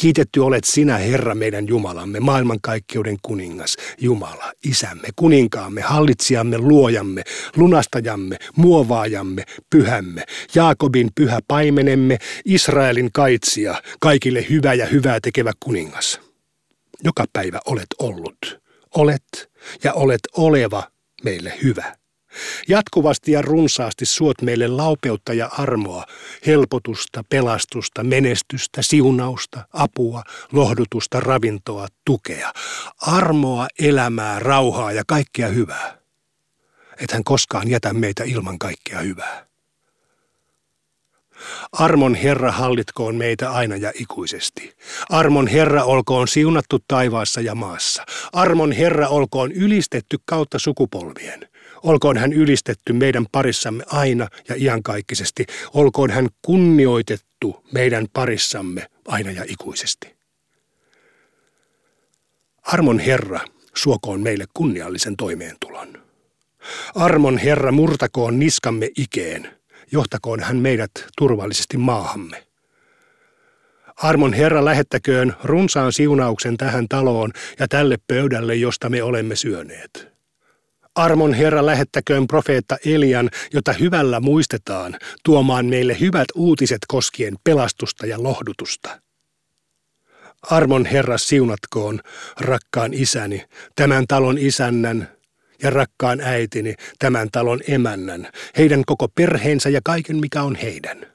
Kiitetty 0.00 0.40
olet 0.40 0.64
sinä, 0.64 0.98
Herra, 0.98 1.34
meidän 1.34 1.68
Jumalamme, 1.68 2.20
maailmankaikkeuden 2.20 3.16
kuningas, 3.22 3.76
Jumala, 4.00 4.52
isämme, 4.64 5.08
kuninkaamme, 5.16 5.80
hallitsijamme, 5.80 6.58
luojamme, 6.58 7.22
lunastajamme, 7.56 8.36
muovaajamme, 8.56 9.44
pyhämme, 9.70 10.24
Jaakobin 10.54 11.10
pyhä 11.14 11.40
paimenemme, 11.48 12.18
Israelin 12.44 13.12
kaitsija, 13.12 13.82
kaikille 14.00 14.46
hyvä 14.50 14.74
ja 14.74 14.86
hyvää 14.86 15.18
tekevä 15.20 15.52
kuningas. 15.60 16.20
Joka 17.04 17.24
päivä 17.32 17.60
olet 17.66 17.86
ollut, 17.98 18.60
olet 18.96 19.50
ja 19.84 19.92
olet 19.92 20.20
oleva 20.36 20.82
meille 21.24 21.52
hyvä. 21.62 21.96
Jatkuvasti 22.68 23.32
ja 23.32 23.42
runsaasti 23.42 24.06
suot 24.06 24.42
meille 24.42 24.68
laupeutta 24.68 25.32
ja 25.34 25.50
armoa, 25.58 26.04
helpotusta, 26.46 27.24
pelastusta, 27.28 28.04
menestystä, 28.04 28.82
siunausta, 28.82 29.64
apua, 29.72 30.22
lohdutusta, 30.52 31.20
ravintoa, 31.20 31.86
tukea, 32.04 32.52
armoa, 33.00 33.66
elämää, 33.78 34.38
rauhaa 34.38 34.92
ja 34.92 35.02
kaikkea 35.06 35.48
hyvää. 35.48 35.98
Et 36.98 37.12
hän 37.12 37.24
koskaan 37.24 37.70
jätä 37.70 37.92
meitä 37.92 38.24
ilman 38.24 38.58
kaikkea 38.58 39.00
hyvää. 39.00 39.48
Armon 41.72 42.14
Herra 42.14 42.52
hallitkoon 42.52 43.16
meitä 43.16 43.50
aina 43.50 43.76
ja 43.76 43.92
ikuisesti. 43.94 44.72
Armon 45.10 45.46
Herra 45.46 45.84
olkoon 45.84 46.28
siunattu 46.28 46.78
taivaassa 46.88 47.40
ja 47.40 47.54
maassa. 47.54 48.06
Armon 48.32 48.72
Herra 48.72 49.08
olkoon 49.08 49.52
ylistetty 49.52 50.18
kautta 50.24 50.58
sukupolvien. 50.58 51.48
Olkoon 51.82 52.16
hän 52.16 52.32
ylistetty 52.32 52.92
meidän 52.92 53.26
parissamme 53.32 53.84
aina 53.86 54.28
ja 54.48 54.54
iankaikkisesti. 54.58 55.46
Olkoon 55.74 56.10
hän 56.10 56.28
kunnioitettu 56.42 57.64
meidän 57.72 58.06
parissamme 58.12 58.86
aina 59.08 59.30
ja 59.30 59.44
ikuisesti. 59.48 60.16
Armon 62.62 62.98
Herra 62.98 63.40
suokoon 63.74 64.20
meille 64.20 64.44
kunniallisen 64.54 65.16
toimeentulon. 65.16 66.02
Armon 66.94 67.38
Herra 67.38 67.72
murtakoon 67.72 68.38
niskamme 68.38 68.90
ikeen– 68.96 69.48
johtakoon 69.92 70.40
hän 70.40 70.56
meidät 70.56 70.90
turvallisesti 71.18 71.76
maahamme. 71.76 72.44
Armon 73.96 74.32
Herra 74.32 74.64
lähettäköön 74.64 75.36
runsaan 75.44 75.92
siunauksen 75.92 76.56
tähän 76.56 76.88
taloon 76.88 77.32
ja 77.58 77.68
tälle 77.68 77.96
pöydälle, 78.06 78.54
josta 78.54 78.88
me 78.88 79.02
olemme 79.02 79.36
syöneet. 79.36 80.17
Armon 80.98 81.34
Herra 81.34 81.66
lähettäköön 81.66 82.26
profeetta 82.26 82.76
Elian, 82.86 83.30
jota 83.52 83.72
hyvällä 83.72 84.20
muistetaan, 84.20 84.96
tuomaan 85.24 85.66
meille 85.66 86.00
hyvät 86.00 86.24
uutiset 86.34 86.78
koskien 86.88 87.34
pelastusta 87.44 88.06
ja 88.06 88.22
lohdutusta. 88.22 89.00
Armon 90.42 90.86
Herra 90.86 91.18
siunatkoon, 91.18 92.00
rakkaan 92.40 92.94
isäni, 92.94 93.44
tämän 93.76 94.06
talon 94.06 94.38
isännän, 94.38 95.08
ja 95.62 95.70
rakkaan 95.70 96.20
äitini, 96.20 96.74
tämän 96.98 97.28
talon 97.32 97.60
emännän, 97.68 98.28
heidän 98.58 98.82
koko 98.86 99.08
perheensä 99.08 99.68
ja 99.68 99.80
kaiken 99.84 100.16
mikä 100.16 100.42
on 100.42 100.54
heidän. 100.54 101.06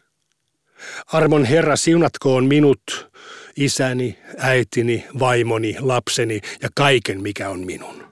Armon 1.08 1.46
Herra 1.46 1.76
siunatkoon 1.76 2.46
minut, 2.46 3.12
isäni, 3.56 4.20
äitini, 4.38 5.06
vaimoni, 5.20 5.76
lapseni 5.80 6.40
ja 6.62 6.70
kaiken 6.76 7.22
mikä 7.22 7.50
on 7.50 7.66
minun. 7.66 8.03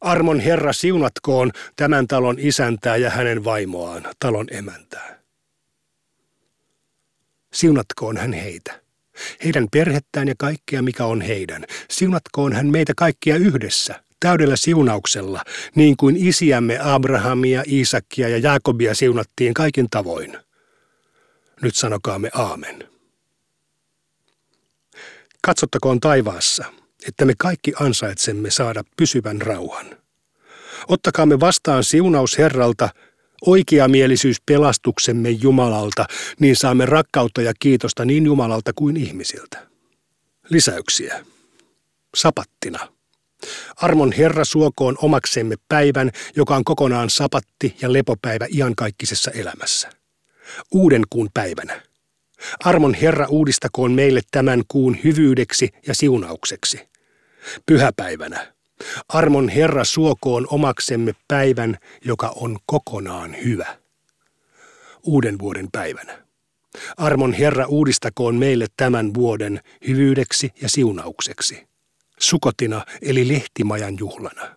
Armon 0.00 0.40
Herra 0.40 0.72
siunatkoon 0.72 1.52
tämän 1.76 2.06
talon 2.06 2.36
isäntää 2.38 2.96
ja 2.96 3.10
hänen 3.10 3.44
vaimoaan, 3.44 4.02
talon 4.18 4.46
emäntää. 4.50 5.18
Siunatkoon 7.52 8.16
hän 8.16 8.32
heitä, 8.32 8.80
heidän 9.44 9.66
perhettään 9.72 10.28
ja 10.28 10.34
kaikkea 10.38 10.82
mikä 10.82 11.04
on 11.04 11.20
heidän. 11.20 11.64
Siunatkoon 11.90 12.52
hän 12.52 12.66
meitä 12.66 12.92
kaikkia 12.96 13.36
yhdessä, 13.36 14.02
täydellä 14.20 14.56
siunauksella, 14.56 15.42
niin 15.74 15.96
kuin 15.96 16.16
isiämme 16.16 16.78
Abrahamia, 16.82 17.62
Iisakia 17.68 18.28
ja 18.28 18.38
Jaakobia 18.38 18.94
siunattiin 18.94 19.54
kaikin 19.54 19.86
tavoin. 19.90 20.38
Nyt 21.62 21.76
sanokaamme 21.76 22.30
aamen. 22.34 22.88
Katsottakoon 25.42 26.00
taivaassa, 26.00 26.64
että 27.08 27.24
me 27.24 27.32
kaikki 27.38 27.72
ansaitsemme 27.80 28.50
saada 28.50 28.84
pysyvän 28.96 29.42
rauhan. 29.42 29.86
Ottakaamme 30.88 31.40
vastaan 31.40 31.84
siunaus 31.84 32.38
Herralta, 32.38 32.88
oikeamielisyys 33.46 34.36
pelastuksemme 34.46 35.30
Jumalalta, 35.30 36.06
niin 36.40 36.56
saamme 36.56 36.86
rakkautta 36.86 37.42
ja 37.42 37.52
kiitosta 37.58 38.04
niin 38.04 38.26
Jumalalta 38.26 38.72
kuin 38.72 38.96
ihmisiltä. 38.96 39.66
Lisäyksiä. 40.48 41.24
Sapattina. 42.16 42.88
Armon 43.76 44.12
Herra 44.12 44.44
suokoon 44.44 44.96
omaksemme 45.02 45.54
päivän, 45.68 46.10
joka 46.36 46.56
on 46.56 46.64
kokonaan 46.64 47.10
sapatti 47.10 47.76
ja 47.82 47.92
lepopäivä 47.92 48.46
iankaikkisessa 48.54 49.30
elämässä. 49.30 49.90
Uuden 50.70 51.02
kuun 51.10 51.28
päivänä. 51.34 51.82
Armon 52.64 52.94
Herra 52.94 53.26
uudistakoon 53.28 53.92
meille 53.92 54.20
tämän 54.30 54.62
kuun 54.68 54.96
hyvyydeksi 55.04 55.68
ja 55.86 55.94
siunaukseksi. 55.94 56.88
Pyhäpäivänä. 57.66 58.52
Armon 59.08 59.48
Herra 59.48 59.84
suokoon 59.84 60.46
omaksemme 60.50 61.12
päivän, 61.28 61.78
joka 62.04 62.32
on 62.36 62.58
kokonaan 62.66 63.36
hyvä. 63.44 63.78
Uuden 65.02 65.38
vuoden 65.38 65.68
päivänä. 65.72 66.26
Armon 66.96 67.32
Herra 67.32 67.66
uudistakoon 67.66 68.34
meille 68.34 68.66
tämän 68.76 69.14
vuoden 69.14 69.60
hyvyydeksi 69.86 70.50
ja 70.62 70.68
siunaukseksi. 70.68 71.66
Sukotina 72.20 72.84
eli 73.02 73.28
lehtimajan 73.28 73.96
juhlana. 73.98 74.56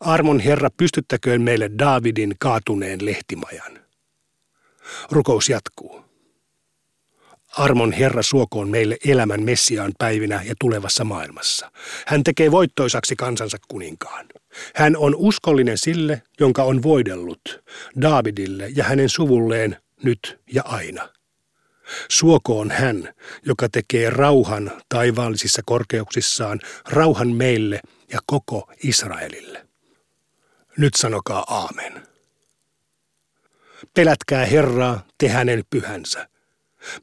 Armon 0.00 0.40
Herra 0.40 0.70
pystyttäköön 0.76 1.42
meille 1.42 1.70
Daavidin 1.78 2.34
kaatuneen 2.38 3.06
lehtimajan. 3.06 3.78
Rukous 5.10 5.48
jatkuu. 5.48 5.87
Armon 7.58 7.92
Herra 7.92 8.22
suokoon 8.22 8.68
meille 8.68 8.96
elämän 9.06 9.42
Messiaan 9.42 9.92
päivinä 9.98 10.42
ja 10.44 10.54
tulevassa 10.60 11.04
maailmassa. 11.04 11.72
Hän 12.06 12.24
tekee 12.24 12.50
voittoisaksi 12.50 13.16
kansansa 13.16 13.56
kuninkaan. 13.68 14.26
Hän 14.74 14.96
on 14.96 15.14
uskollinen 15.16 15.78
sille, 15.78 16.22
jonka 16.40 16.62
on 16.62 16.82
voidellut, 16.82 17.64
Daavidille 18.00 18.70
ja 18.76 18.84
hänen 18.84 19.08
suvulleen 19.08 19.76
nyt 20.02 20.40
ja 20.52 20.62
aina. 20.64 21.08
Suokoon 22.08 22.70
hän, 22.70 23.14
joka 23.46 23.68
tekee 23.68 24.10
rauhan 24.10 24.72
taivaallisissa 24.88 25.62
korkeuksissaan, 25.66 26.60
rauhan 26.88 27.28
meille 27.28 27.80
ja 28.12 28.18
koko 28.26 28.72
Israelille. 28.84 29.66
Nyt 30.76 30.94
sanokaa 30.94 31.44
aamen. 31.48 32.02
Pelätkää 33.94 34.46
Herraa, 34.46 35.06
te 35.18 35.28
hänen 35.28 35.62
pyhänsä. 35.70 36.28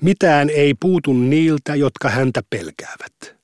Mitään 0.02 0.50
ei 0.50 0.74
puutu 0.80 1.14
niiltä, 1.14 1.76
jotka 1.76 2.10
häntä 2.10 2.42
pelkäävät. 2.50 3.36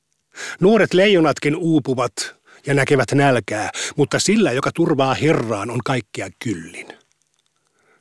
Nuoret 0.60 0.94
leijonatkin 0.94 1.56
uupuvat 1.56 2.36
ja 2.66 2.74
näkevät 2.74 3.12
nälkää, 3.12 3.72
mutta 3.96 4.20
sillä, 4.20 4.52
joka 4.52 4.72
turvaa 4.72 5.14
Herraan, 5.14 5.70
on 5.70 5.80
kaikkea 5.86 6.30
kyllin. 6.44 6.88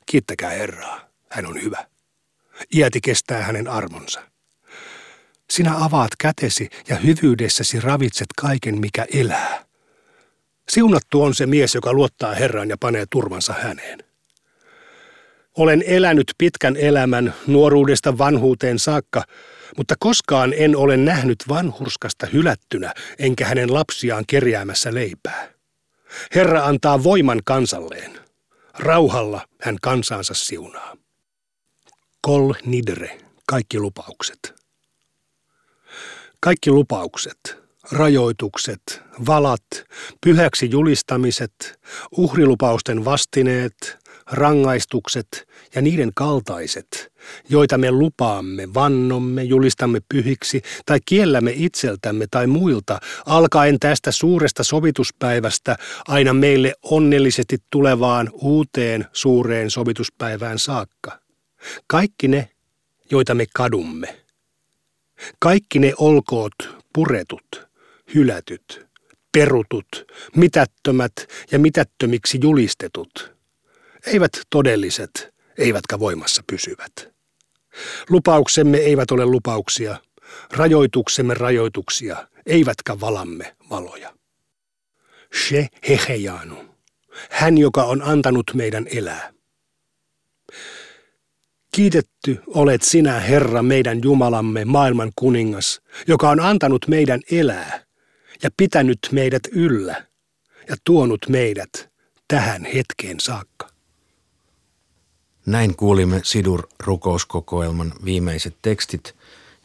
Kiittäkää 0.07 0.51
Herraa, 0.51 1.01
hän 1.31 1.47
on 1.47 1.63
hyvä. 1.63 1.87
Iäti 2.75 3.01
kestää 3.01 3.43
hänen 3.43 3.69
armonsa. 3.69 4.23
Sinä 5.51 5.85
avaat 5.85 6.11
kätesi 6.19 6.69
ja 6.89 6.97
hyvyydessäsi 6.97 7.81
ravitset 7.81 8.27
kaiken, 8.41 8.81
mikä 8.81 9.07
elää. 9.15 9.65
Siunattu 10.69 11.23
on 11.23 11.35
se 11.35 11.47
mies, 11.47 11.75
joka 11.75 11.93
luottaa 11.93 12.35
Herraan 12.35 12.69
ja 12.69 12.77
panee 12.81 13.07
turvansa 13.11 13.53
häneen. 13.53 14.10
Olen 15.57 15.85
elänyt 15.87 16.35
pitkän 16.39 16.77
elämän 16.77 17.35
nuoruudesta 17.47 18.19
vanhuuteen 18.19 18.79
saakka, 18.79 19.25
mutta 19.77 19.95
koskaan 19.99 20.55
en 20.57 20.77
ole 20.77 20.97
nähnyt 20.97 21.39
vanhurskasta 21.49 22.27
hylättynä, 22.27 22.95
enkä 23.19 23.47
hänen 23.47 23.75
lapsiaan 23.75 24.25
kerjäämässä 24.27 24.95
leipää. 24.95 25.49
Herra 26.35 26.67
antaa 26.67 27.03
voiman 27.03 27.41
kansalleen. 27.45 28.19
Rauhalla 28.79 29.47
hän 29.63 29.77
kansansa 29.83 30.35
siunaa. 30.35 30.97
Kol 32.21 32.53
nidre, 32.65 33.19
kaikki 33.47 33.79
lupaukset. 33.79 34.55
Kaikki 36.41 36.71
lupaukset, 36.71 37.59
rajoitukset, 37.93 39.03
valat, 39.27 39.67
pyhäksi 40.21 40.71
julistamiset, 40.71 41.81
uhrilupausten 42.17 43.05
vastineet, 43.05 43.99
rangaistukset 44.31 45.49
ja 45.75 45.83
niiden 45.83 46.11
kaltaiset, 46.15 47.13
joita 47.49 47.79
me 47.79 47.91
lupaamme, 47.91 48.75
vannomme, 48.75 49.43
julistamme 49.43 50.01
pyhiksi 50.09 50.63
tai 50.87 50.99
kiellämme 51.05 51.53
itseltämme 51.55 52.27
tai 52.31 52.47
muilta, 52.47 53.01
alkaen 53.27 53.79
tästä 53.81 54.13
suuresta 54.13 54.65
sovituspäivästä 54.65 55.77
aina 56.09 56.35
meille 56.35 56.75
onnellisesti 56.83 57.59
tulevaan 57.71 58.31
uuteen 58.33 59.07
suureen 59.13 59.71
sovituspäivään 59.71 60.59
saakka. 60.59 61.21
Kaikki 61.87 62.29
ne, 62.29 62.49
joita 63.11 63.35
me 63.35 63.47
kadumme. 63.55 64.17
Kaikki 65.39 65.79
ne 65.79 65.93
olkoot 65.99 66.55
puretut, 66.95 67.69
hylätyt, 68.15 68.87
perutut, 69.33 69.87
mitättömät 70.37 71.13
ja 71.53 71.59
mitättömiksi 71.59 72.39
julistetut– 72.43 73.11
eivät 74.07 74.33
todelliset, 74.51 75.35
eivätkä 75.59 75.99
voimassa 75.99 76.43
pysyvät. 76.47 76.93
Lupauksemme 78.09 78.79
eivät 78.79 79.11
ole 79.11 79.27
lupauksia, 79.27 79.97
rajoituksemme 80.53 81.35
rajoituksia, 81.35 82.29
eivätkä 82.47 83.01
valamme 83.01 83.57
valoja. 83.71 84.15
She 85.35 85.69
hehejanu, 85.89 86.65
hän 87.31 87.59
joka 87.59 87.85
on 87.85 88.03
antanut 88.03 88.51
meidän 88.55 88.87
elää. 88.91 89.33
Kiitetty 91.73 92.43
olet 92.47 92.83
sinä, 92.83 93.21
Herra, 93.21 93.63
meidän 93.63 94.01
Jumalamme, 94.03 94.65
maailman 94.65 95.13
kuningas, 95.17 95.81
joka 96.07 96.31
on 96.31 96.41
antanut 96.41 96.89
meidän 96.89 97.21
elää 97.31 97.85
ja 98.43 98.51
pitänyt 98.57 98.99
meidät 99.13 99.43
yllä 99.53 100.07
ja 100.69 100.77
tuonut 100.85 101.29
meidät 101.29 101.91
tähän 102.29 102.65
hetkeen 102.65 103.21
saakka. 103.21 103.70
Näin 105.47 105.77
kuulimme 105.77 106.21
Sidur 106.25 106.63
rukouskokoelman 106.79 107.93
viimeiset 108.05 108.57
tekstit 108.63 109.17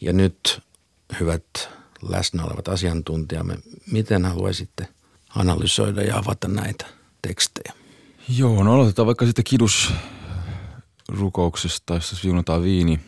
ja 0.01 0.13
nyt 0.13 0.61
hyvät 1.19 1.69
läsnä 2.09 2.43
olevat 2.43 2.67
asiantuntijamme, 2.67 3.57
miten 3.91 4.25
haluaisitte 4.25 4.87
analysoida 5.35 6.01
ja 6.01 6.17
avata 6.17 6.47
näitä 6.47 6.85
tekstejä? 7.21 7.73
Joo, 8.37 8.63
no 8.63 8.73
aloitetaan 8.73 9.05
vaikka 9.05 9.25
sitten 9.25 9.43
kidus 9.43 9.93
rukouksesta, 11.07 11.93
jossa 11.93 12.15
siunataan 12.15 12.63
viini. 12.63 12.99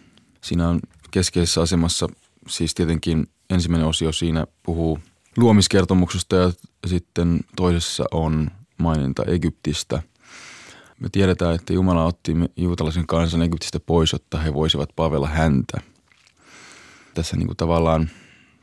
Siinä 0.44 0.70
on 0.70 0.80
keskeisessä 1.12 1.62
asemassa 1.62 2.08
siis 2.48 2.76
tietenkin 2.76 3.28
ensimmäinen 3.50 3.88
osio 3.88 4.12
siinä 4.12 4.48
puhuu 4.64 5.00
luomiskertomuksesta 5.38 6.36
ja 6.36 6.52
sitten 6.86 7.40
toisessa 7.56 8.04
on 8.12 8.52
maininta 8.78 9.24
Egyptistä– 9.26 10.04
me 11.00 11.10
tiedetään, 11.12 11.56
että 11.56 11.74
Jumala 11.74 12.06
otti 12.06 12.34
juutalaisen 12.56 13.08
kansan 13.08 13.42
Egyptistä 13.42 13.80
pois, 13.80 14.14
jotta 14.14 14.38
he 14.38 14.54
voisivat 14.54 14.90
palvella 14.96 15.28
häntä. 15.28 15.82
Tässä 17.14 17.38
niin 17.38 17.48
kuin 17.48 17.58
tavallaan 17.58 18.10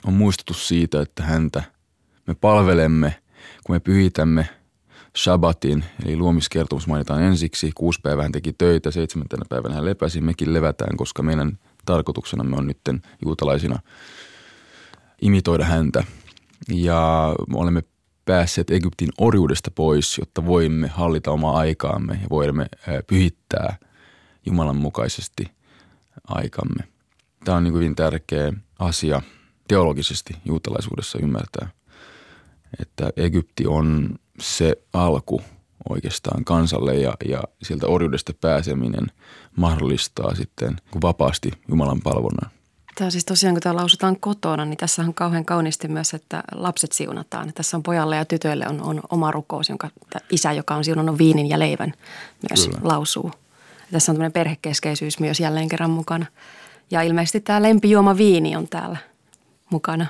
on 0.07 0.15
muistutus 0.15 0.69
siitä, 0.69 1.01
että 1.01 1.23
häntä 1.23 1.63
me 2.27 2.35
palvelemme, 2.35 3.15
kun 3.65 3.77
me 3.77 3.81
pyhitämme 3.81 4.49
Shabbatin, 5.17 5.85
eli 6.05 6.17
luomiskertomus 6.17 6.87
mainitaan 6.87 7.23
ensiksi. 7.23 7.71
Kuusi 7.75 8.01
päivää 8.03 8.23
hän 8.23 8.33
teki 8.33 8.53
töitä, 8.53 8.91
seitsemäntenä 8.91 9.43
päivänä 9.49 9.75
hän 9.75 9.85
lepäsi. 9.85 10.21
Mekin 10.21 10.55
levätään, 10.55 10.97
koska 10.97 11.23
meidän 11.23 11.59
tarkoituksenamme 11.87 12.57
on 12.57 12.67
nytten 12.67 13.03
juutalaisina 13.25 13.79
imitoida 15.23 15.65
häntä. 15.65 16.05
Ja 16.69 17.35
me 17.49 17.59
olemme 17.59 17.83
päässeet 18.25 18.71
Egyptin 18.71 19.09
orjuudesta 19.19 19.71
pois, 19.71 20.19
jotta 20.19 20.47
voimme 20.47 20.89
hallita 20.89 21.31
omaa 21.31 21.57
aikaamme 21.57 22.19
ja 22.23 22.27
voimme 22.31 22.67
pyhittää 23.07 23.77
Jumalan 24.47 24.77
mukaisesti 24.77 25.51
aikamme. 26.29 26.85
Tämä 27.45 27.57
on 27.57 27.65
niin 27.65 27.75
hyvin 27.75 27.97
tärkeä 27.97 28.53
asia 28.79 29.23
teologisesti 29.69 30.37
juutalaisuudessa 30.45 31.19
ymmärtää, 31.19 31.69
että 32.81 33.11
Egypti 33.17 33.67
on 33.67 34.19
se 34.41 34.77
alku 34.93 35.43
oikeastaan 35.89 36.45
kansalle 36.45 36.95
ja, 36.95 37.15
ja 37.29 37.43
sieltä 37.63 37.87
orjuudesta 37.87 38.33
pääseminen 38.41 39.07
mahdollistaa 39.57 40.35
sitten 40.35 40.77
vapaasti 41.03 41.51
Jumalan 41.69 42.01
palvonnan. 42.01 42.51
Tämä 42.95 43.11
siis 43.11 43.25
tosiaan, 43.25 43.55
kun 43.55 43.63
tämä 43.63 43.77
lausutaan 43.77 44.21
kotona, 44.21 44.65
niin 44.65 44.77
tässä 44.77 45.03
on 45.03 45.15
kauhean 45.15 45.45
kauniisti 45.45 45.89
myös, 45.89 46.15
että 46.15 46.43
lapset 46.55 46.93
siunataan. 46.93 47.53
Tässä 47.55 47.77
on 47.77 47.83
pojalle 47.83 48.17
ja 48.17 48.25
tytölle 48.25 48.67
on, 48.69 48.83
on 48.83 49.01
oma 49.11 49.31
rukous, 49.31 49.69
jonka 49.69 49.91
isä, 50.31 50.53
joka 50.53 50.75
on 50.75 50.85
siunannut 50.85 51.19
viinin 51.19 51.49
ja 51.49 51.59
leivän, 51.59 51.93
myös 52.51 52.69
Kyllä. 52.69 52.81
lausuu. 52.83 53.31
Ja 53.81 53.93
tässä 53.93 54.13
on 54.13 54.17
tämmöinen 54.17 54.33
perhekeskeisyys 54.33 55.21
myös 55.21 55.41
jälleen 55.41 55.69
kerran 55.69 55.91
mukana. 55.91 56.27
Ja 56.91 57.03
ilmeisesti 57.03 57.41
tämä 57.41 57.63
lempijuoma 57.63 58.17
viini 58.17 58.57
on 58.57 58.69
täällä 58.69 58.99
mukana. 59.71 60.07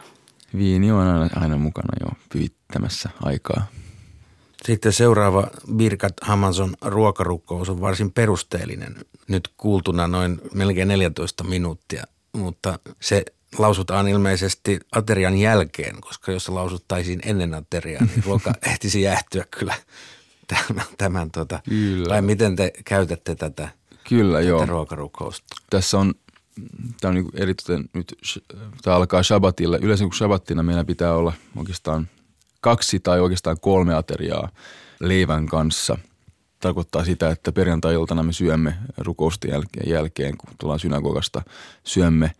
Viini 0.56 0.92
on 0.92 1.00
aina, 1.00 1.30
aina 1.40 1.56
mukana 1.56 1.88
jo 2.00 2.06
pyytämässä 2.32 3.10
aikaa. 3.22 3.66
Sitten 4.66 4.92
seuraava 4.92 5.46
Birkat 5.74 6.12
Hamazon 6.22 6.74
ruokarukous 6.82 7.68
on 7.68 7.80
varsin 7.80 8.12
perusteellinen. 8.12 8.96
Nyt 9.28 9.48
kuultuna 9.56 10.06
noin 10.08 10.40
melkein 10.54 10.88
14 10.88 11.44
minuuttia, 11.44 12.04
mutta 12.34 12.78
se 13.00 13.24
lausutaan 13.58 14.08
ilmeisesti 14.08 14.80
aterian 14.92 15.38
jälkeen, 15.38 16.00
koska 16.00 16.32
jos 16.32 16.44
se 16.44 16.52
lausuttaisiin 16.52 17.20
ennen 17.24 17.54
ateriaa, 17.54 18.04
niin 18.04 18.24
ruoka 18.26 18.52
ehtisi 18.66 19.02
jäähtyä 19.02 19.44
kyllä 19.50 19.74
tämän, 20.46 20.86
tämän 20.98 21.30
tota, 21.30 21.60
kyllä. 21.68 22.14
vai 22.14 22.22
miten 22.22 22.56
te 22.56 22.72
käytätte 22.84 23.34
tätä, 23.34 23.68
kyllä, 24.08 24.38
tätä 24.38 24.48
joo. 24.48 24.66
ruokarukousta? 24.66 25.46
Tässä 25.70 25.98
on, 25.98 26.14
tämä 27.00 27.08
on 27.08 27.14
niin 27.14 27.30
erityisen 27.34 27.84
nyt, 27.94 28.14
tämä 28.82 28.96
alkaa 28.96 29.22
Shabbatille. 29.22 29.78
Yleensä 29.82 30.04
kun 30.04 30.14
Shabbattina 30.14 30.62
meillä 30.62 30.84
pitää 30.84 31.14
olla 31.14 31.32
oikeastaan 31.56 32.08
kaksi 32.60 33.00
tai 33.00 33.20
oikeastaan 33.20 33.56
kolme 33.60 33.94
ateriaa 33.94 34.48
leivän 35.00 35.46
kanssa. 35.46 35.98
Tarkoittaa 36.64 37.04
sitä, 37.04 37.30
että 37.30 37.52
perjantai-iltana 37.52 38.22
me 38.22 38.32
syömme 38.32 38.74
rukousten 38.98 39.50
jälkeen, 39.50 39.90
jälkeen 39.90 40.36
kun 40.36 40.50
tullaan 40.58 40.80
synagogasta, 40.80 41.42
syömme 41.84 42.30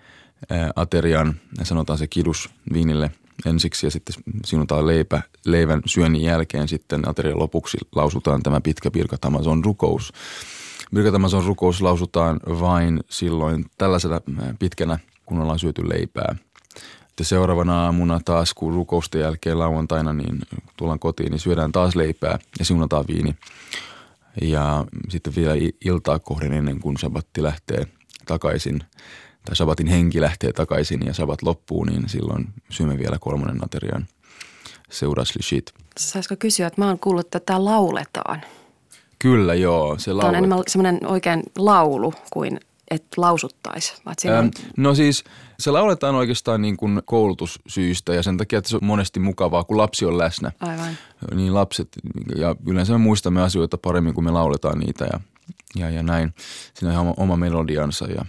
aterian, 0.77 1.35
ja 1.59 1.65
sanotaan 1.65 1.99
se 1.99 2.07
kidus 2.07 2.51
viinille 2.73 3.11
ensiksi 3.47 3.87
ja 3.87 3.91
sitten 3.91 4.17
sinutaan 4.45 4.87
leipä, 4.87 5.23
leivän 5.47 5.83
syönnin 5.87 6.23
jälkeen 6.23 6.69
sitten 6.69 7.09
aterian 7.09 7.39
lopuksi 7.39 7.79
lausutaan 7.95 8.43
tämä 8.43 8.61
pitkä 8.61 8.91
Birkat 8.91 9.25
Amazon 9.25 9.65
rukous. 9.65 10.13
Birkat 10.95 11.15
Amazon 11.15 11.45
rukous 11.45 11.83
lausutaan 11.83 12.41
vain 12.47 13.01
silloin 13.11 13.65
tällaisena 13.79 14.21
pitkänä, 14.59 14.99
kun 15.27 15.41
ollaan 15.41 15.59
syöty 15.59 15.89
leipää– 15.89 16.37
sitten 17.15 17.27
seuraavana 17.27 17.85
aamuna 17.85 18.21
taas, 18.25 18.55
kun 18.55 18.75
rukousten 18.75 19.21
jälkeen 19.21 19.59
lauantaina, 19.59 20.13
niin 20.13 20.39
tullaan 20.77 20.99
kotiin, 20.99 21.31
niin 21.31 21.41
syödään 21.41 21.73
taas 21.73 21.97
leipää 21.97 22.39
ja 22.59 22.65
siunataan 22.65 23.05
viini. 23.09 23.35
Ja 24.43 24.85
sitten 25.09 25.35
vielä 25.37 25.55
iltaa 25.85 26.19
kohden 26.19 26.53
ennen 26.53 26.81
kuin 26.81 26.97
sabatti 26.97 27.43
lähtee 27.43 27.87
takaisin, 28.27 28.81
tai 29.45 29.57
sabatin 29.57 29.87
henki 29.87 30.21
lähtee 30.21 30.53
takaisin 30.53 31.07
ja 31.07 31.15
sabat 31.15 31.43
loppuu, 31.43 31.85
niin 31.85 32.09
silloin 32.09 32.47
syömme 32.71 32.99
vielä 32.99 33.17
kolmannen 33.21 33.65
aterian 33.65 34.07
seuraslishit. 34.91 35.73
Saisiko 35.99 36.37
kysyä, 36.39 36.67
että 36.67 36.81
mä 36.81 36.89
oon 36.89 36.99
kuullut, 36.99 37.27
että 37.27 37.41
tämä 37.41 37.65
lauletaan. 37.65 38.43
Kyllä, 39.19 39.55
joo. 39.55 39.99
Se 39.99 40.11
Tämä 40.11 40.29
on 40.29 40.35
enemmän 40.35 40.63
semmoinen 40.67 41.07
oikein 41.07 41.43
laulu 41.59 42.15
kuin 42.33 42.61
että 42.91 43.21
lausuttaisi? 43.21 43.95
Ähm, 44.27 44.49
no 44.77 44.95
siis 44.95 45.25
se 45.59 45.71
lauletaan 45.71 46.15
oikeastaan 46.15 46.63
niin 46.63 46.77
kuin 46.77 47.03
koulutussyistä 47.05 48.15
ja 48.15 48.23
sen 48.23 48.37
takia, 48.37 48.59
että 48.59 48.71
se 48.71 48.77
on 48.77 48.85
monesti 48.85 49.21
mukavaa, 49.21 49.65
kun 49.65 49.77
lapsi 49.77 50.05
on 50.05 50.19
läsnä. 50.19 50.53
Aivan. 50.61 50.99
Niin 51.35 51.55
lapset, 51.55 51.89
ja 52.37 52.57
yleensä 52.67 52.93
me 52.93 52.99
muistamme 52.99 53.43
asioita 53.43 53.79
paremmin, 53.79 54.15
kun 54.15 54.25
me 54.25 54.31
lauletaan 54.31 54.79
niitä 54.79 55.05
ja, 55.13 55.21
ja, 55.77 55.91
ja 55.91 56.03
näin. 56.03 56.35
Siinä 56.75 56.99
on 56.99 57.07
ihan 57.07 57.15
oma 57.17 57.37
melodiansa. 57.37 58.07
Ja. 58.07 58.25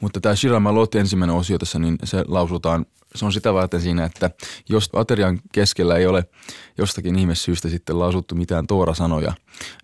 Mutta 0.00 0.20
tämä 0.20 0.36
Shira 0.36 0.60
Malot 0.60 0.94
ensimmäinen 0.94 1.36
osio 1.36 1.58
tässä, 1.58 1.78
niin 1.78 1.98
se 2.04 2.24
lausutaan, 2.28 2.86
se 3.14 3.24
on 3.24 3.32
sitä 3.32 3.54
varten 3.54 3.80
siinä, 3.80 4.04
että 4.04 4.30
jos 4.68 4.90
aterian 4.92 5.40
keskellä 5.52 5.96
ei 5.96 6.06
ole 6.06 6.24
jostakin 6.78 7.18
ihmessyystä 7.18 7.68
sitten 7.68 7.98
lausuttu 7.98 8.34
mitään 8.34 8.66
toora-sanoja, 8.66 9.32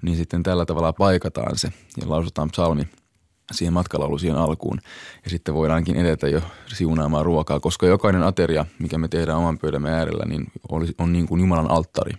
niin 0.02 0.16
sitten 0.16 0.42
tällä 0.42 0.66
tavalla 0.66 0.92
paikataan 0.92 1.58
se 1.58 1.72
ja 2.00 2.08
lausutaan 2.08 2.50
psalmi– 2.50 2.88
siihen 3.52 3.72
matkalaulusiin 3.72 4.34
alkuun. 4.34 4.78
Ja 5.24 5.30
sitten 5.30 5.54
voidaankin 5.54 5.96
edetä 5.96 6.28
jo 6.28 6.42
siunaamaan 6.74 7.24
ruokaa, 7.24 7.60
koska 7.60 7.86
jokainen 7.86 8.22
ateria, 8.22 8.66
mikä 8.78 8.98
me 8.98 9.08
tehdään 9.08 9.38
oman 9.38 9.58
pöydämme 9.58 9.90
äärellä, 9.90 10.24
niin 10.24 10.46
on 10.98 11.12
niin 11.12 11.26
kuin 11.26 11.40
Jumalan 11.40 11.70
alttari, 11.70 12.12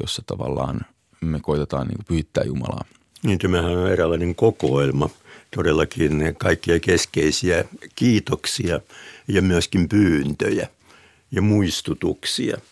jossa 0.00 0.22
tavallaan 0.26 0.80
me 1.20 1.40
koitetaan 1.40 1.86
niin 1.86 1.96
kuin 1.96 2.06
pyhittää 2.06 2.44
Jumalaa. 2.44 2.84
Niin, 3.22 3.38
tämähän 3.38 3.76
on 3.76 3.92
eräänlainen 3.92 4.34
kokoelma, 4.34 5.10
todellakin 5.56 6.36
kaikkia 6.38 6.80
keskeisiä 6.80 7.64
kiitoksia 7.94 8.80
ja 9.28 9.42
myöskin 9.42 9.88
pyyntöjä 9.88 10.68
ja 11.30 11.42
muistutuksia– 11.42 12.56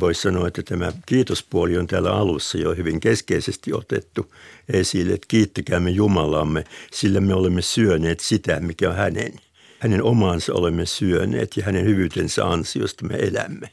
Voisi 0.00 0.20
sanoa, 0.22 0.48
että 0.48 0.62
tämä 0.62 0.92
kiitospuoli 1.06 1.78
on 1.78 1.86
täällä 1.86 2.12
alussa 2.12 2.58
jo 2.58 2.74
hyvin 2.74 3.00
keskeisesti 3.00 3.72
otettu 3.72 4.34
esille, 4.72 5.14
että 5.14 5.26
kiittäkäämme 5.28 5.90
Jumalamme, 5.90 6.64
sillä 6.92 7.20
me 7.20 7.34
olemme 7.34 7.62
syöneet 7.62 8.20
sitä, 8.20 8.60
mikä 8.60 8.90
on 8.90 8.96
hänen. 8.96 9.32
Hänen 9.78 10.02
omansa 10.02 10.54
olemme 10.54 10.86
syöneet 10.86 11.56
ja 11.56 11.64
hänen 11.64 11.84
hyvyytensä 11.84 12.44
ansiosta 12.44 13.06
me 13.06 13.14
elämme. 13.14 13.70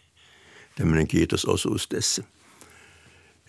Tämmöinen 0.77 1.07
kiitososuus 1.07 1.87
tässä. 1.87 2.23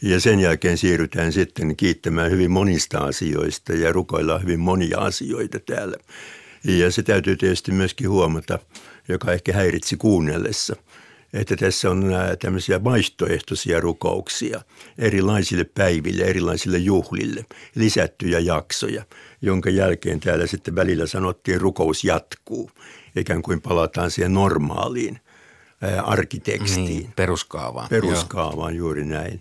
Ja 0.03 0.21
sen 0.21 0.41
jälkeen 0.41 0.79
siirrytään 0.79 1.33
sitten 1.33 1.77
kiittämään 1.77 2.31
hyvin 2.31 2.51
monista 2.51 2.99
asioista 2.99 3.73
ja 3.73 3.93
rukoillaan 3.93 4.43
hyvin 4.43 4.61
monia 4.61 4.99
asioita 4.99 5.61
täällä. 5.61 5.97
Ja 6.65 6.91
se 6.91 7.03
täytyy 7.03 7.37
tietysti 7.37 7.73
myöskin 7.73 8.11
huomata, 8.11 8.59
joka 9.09 9.33
ehkä 9.33 9.53
häiritsi 9.53 9.97
kuunnellessa– 9.97 10.77
että 11.33 11.57
tässä 11.57 11.91
on 11.91 12.05
tämmöisiä 12.41 12.85
vaihtoehtoisia 12.85 13.81
rukouksia 13.81 14.61
erilaisille 14.99 15.65
päiville, 15.65 16.25
erilaisille 16.25 16.79
juhlille, 16.79 17.45
lisättyjä 17.75 18.39
jaksoja, 18.39 19.05
jonka 19.43 19.71
jälkeen 19.71 20.21
täällä 20.21 20.47
sitten 20.47 20.75
välillä 20.75 21.07
sanottiin 21.07 21.61
rukous 21.61 22.05
jatkuu, 22.05 22.71
ikään 23.17 23.43
kuin 23.43 23.61
palataan 23.61 24.11
siihen 24.11 24.35
normaaliin 24.35 25.21
arkitekstiin. 26.05 26.87
Niin, 26.87 27.13
peruskaavaan. 27.17 27.89
Peruskaavaan, 27.89 28.77
Joo. 28.77 28.87
juuri 28.87 29.05
näin. 29.05 29.41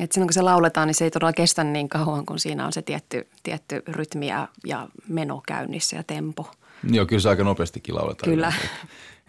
Et 0.00 0.12
silloin 0.12 0.28
kun 0.28 0.34
se 0.34 0.42
lauletaan, 0.42 0.86
niin 0.86 0.94
se 0.94 1.04
ei 1.04 1.10
todella 1.10 1.32
kestä 1.32 1.64
niin 1.64 1.88
kauan, 1.88 2.26
kun 2.26 2.38
siinä 2.38 2.66
on 2.66 2.72
se 2.72 2.82
tietty, 2.82 3.26
tietty 3.42 3.82
rytmi 3.88 4.28
ja, 4.28 4.48
ja 4.66 4.88
meno 5.08 5.42
käynnissä 5.46 5.96
ja 5.96 6.02
tempo. 6.02 6.50
Joo, 6.90 7.06
kyllä 7.06 7.20
se 7.20 7.28
aika 7.28 7.44
nopeastikin 7.44 7.94
lauletaan. 7.94 8.30
Kyllä. 8.30 8.52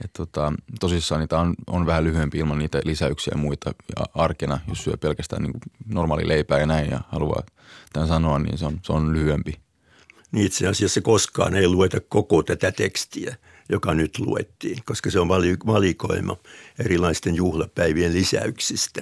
Et 0.03 0.13
tota, 0.13 0.53
tosissaan 0.79 1.21
niitä 1.21 1.39
on, 1.39 1.53
on 1.67 1.85
vähän 1.85 2.03
lyhyempi 2.03 2.37
ilman 2.37 2.59
niitä 2.59 2.81
lisäyksiä 2.85 3.31
ja 3.35 3.41
muita 3.41 3.73
ja 3.95 4.05
arkena, 4.13 4.59
jos 4.67 4.83
syö 4.83 4.97
pelkästään 4.97 5.43
niin 5.43 5.53
normaali 5.87 6.27
leipää 6.27 6.59
ja 6.59 6.65
näin 6.65 6.89
ja 6.91 6.99
haluaa 7.09 7.43
tämän 7.93 8.07
sanoa, 8.07 8.39
niin 8.39 8.57
se 8.57 8.65
on, 8.65 8.79
se 8.83 8.93
on 8.93 9.13
lyhyempi. 9.13 9.59
Niin 10.31 10.45
itse 10.45 10.67
asiassa 10.67 11.01
koskaan 11.01 11.55
ei 11.55 11.67
lueta 11.67 11.99
koko 11.99 12.43
tätä 12.43 12.71
tekstiä, 12.71 13.35
joka 13.69 13.93
nyt 13.93 14.19
luettiin, 14.19 14.77
koska 14.85 15.11
se 15.11 15.19
on 15.19 15.27
valikoima 15.67 16.37
erilaisten 16.79 17.35
juhlapäivien 17.35 18.13
lisäyksistä. 18.13 19.01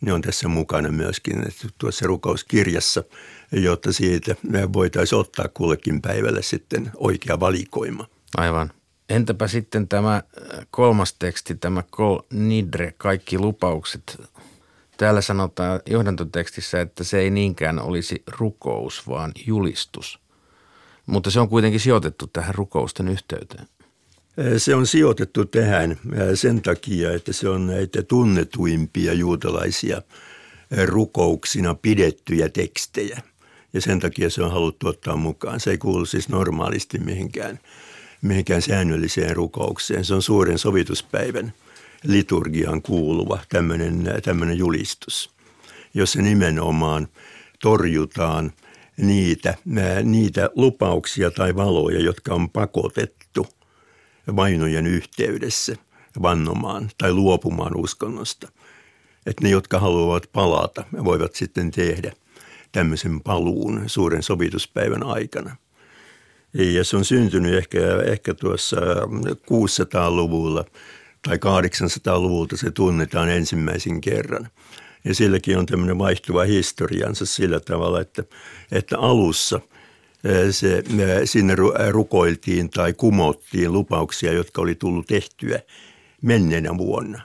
Ne 0.00 0.12
on 0.12 0.22
tässä 0.22 0.48
mukana 0.48 0.90
myöskin 0.90 1.38
että 1.48 1.68
tuossa 1.78 2.06
rukouskirjassa, 2.06 3.04
jotta 3.52 3.92
siitä 3.92 4.36
voitaisiin 4.72 5.18
ottaa 5.18 5.48
kullekin 5.54 6.02
päivälle 6.02 6.42
sitten 6.42 6.90
oikea 6.96 7.40
valikoima. 7.40 8.06
Aivan. 8.36 8.70
Entäpä 9.08 9.48
sitten 9.48 9.88
tämä 9.88 10.14
äh, 10.14 10.66
kolmas 10.70 11.14
teksti, 11.14 11.54
tämä 11.54 11.82
Kol 11.90 12.18
Nidre, 12.32 12.94
kaikki 12.96 13.38
lupaukset. 13.38 14.22
Täällä 14.96 15.20
sanotaan 15.20 15.80
johdantotekstissä, 15.86 16.80
että 16.80 17.04
se 17.04 17.18
ei 17.18 17.30
niinkään 17.30 17.78
olisi 17.78 18.22
rukous, 18.26 19.08
vaan 19.08 19.32
julistus. 19.46 20.18
Mutta 21.06 21.30
se 21.30 21.40
on 21.40 21.48
kuitenkin 21.48 21.80
sijoitettu 21.80 22.26
tähän 22.26 22.54
rukousten 22.54 23.08
yhteyteen. 23.08 23.68
Äh, 24.38 24.46
se 24.56 24.74
on 24.74 24.86
sijoitettu 24.86 25.44
tähän 25.44 25.92
äh, 25.92 25.98
sen 26.34 26.62
takia, 26.62 27.12
että 27.12 27.32
se 27.32 27.48
on 27.48 27.66
näitä 27.66 28.02
tunnetuimpia 28.02 29.12
juutalaisia 29.12 30.02
rukouksina 30.84 31.74
pidettyjä 31.74 32.48
tekstejä. 32.48 33.22
Ja 33.72 33.80
sen 33.80 34.00
takia 34.00 34.30
se 34.30 34.42
on 34.42 34.52
haluttu 34.52 34.88
ottaa 34.88 35.16
mukaan. 35.16 35.60
Se 35.60 35.70
ei 35.70 35.78
kuulu 35.78 36.06
siis 36.06 36.28
normaalisti 36.28 36.98
mihinkään– 36.98 37.58
mihinkään 38.26 38.62
säännölliseen 38.62 39.36
rukoukseen. 39.36 40.04
Se 40.04 40.14
on 40.14 40.22
suuren 40.22 40.58
sovituspäivän 40.58 41.52
liturgiaan 42.04 42.82
kuuluva 42.82 43.38
tämmöinen, 43.48 44.04
tämmöinen 44.24 44.58
julistus, 44.58 45.30
jossa 45.94 46.22
nimenomaan 46.22 47.08
torjutaan 47.62 48.52
niitä, 48.96 49.54
niitä 50.02 50.50
lupauksia 50.54 51.30
tai 51.30 51.56
valoja, 51.56 52.00
jotka 52.00 52.34
on 52.34 52.50
pakotettu 52.50 53.46
vainojen 54.36 54.86
yhteydessä 54.86 55.76
vannomaan 56.22 56.90
tai 56.98 57.12
luopumaan 57.12 57.76
uskonnosta. 57.76 58.48
Että 59.26 59.42
ne, 59.44 59.50
jotka 59.50 59.78
haluavat 59.78 60.28
palata, 60.32 60.84
voivat 61.04 61.34
sitten 61.34 61.70
tehdä 61.70 62.12
tämmöisen 62.72 63.20
paluun 63.20 63.82
suuren 63.86 64.22
sovituspäivän 64.22 65.02
aikana– 65.02 65.56
ja 66.58 66.84
se 66.84 66.96
on 66.96 67.04
syntynyt 67.04 67.54
ehkä, 67.54 67.78
ehkä 68.04 68.34
tuossa 68.34 68.76
600-luvulla 69.50 70.64
tai 71.28 71.36
800-luvulta 71.36 72.56
se 72.56 72.70
tunnetaan 72.70 73.28
ensimmäisen 73.28 74.00
kerran. 74.00 74.48
Ja 75.04 75.14
silläkin 75.14 75.58
on 75.58 75.66
tämmöinen 75.66 75.98
vaihtuva 75.98 76.44
historiansa 76.44 77.26
sillä 77.26 77.60
tavalla, 77.60 78.00
että, 78.00 78.24
että 78.72 78.98
alussa 78.98 79.60
se, 80.50 80.82
sinne 81.24 81.54
rukoiltiin 81.90 82.70
tai 82.70 82.92
kumottiin 82.92 83.72
lupauksia, 83.72 84.32
jotka 84.32 84.62
oli 84.62 84.74
tullut 84.74 85.06
tehtyä 85.06 85.60
menneenä 86.22 86.78
vuonna. 86.78 87.20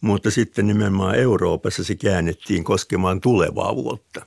mutta 0.00 0.30
sitten 0.30 0.66
nimenomaan 0.66 1.14
Euroopassa 1.14 1.84
se 1.84 1.94
käännettiin 1.94 2.64
koskemaan 2.64 3.20
tulevaa 3.20 3.76
vuotta. 3.76 4.26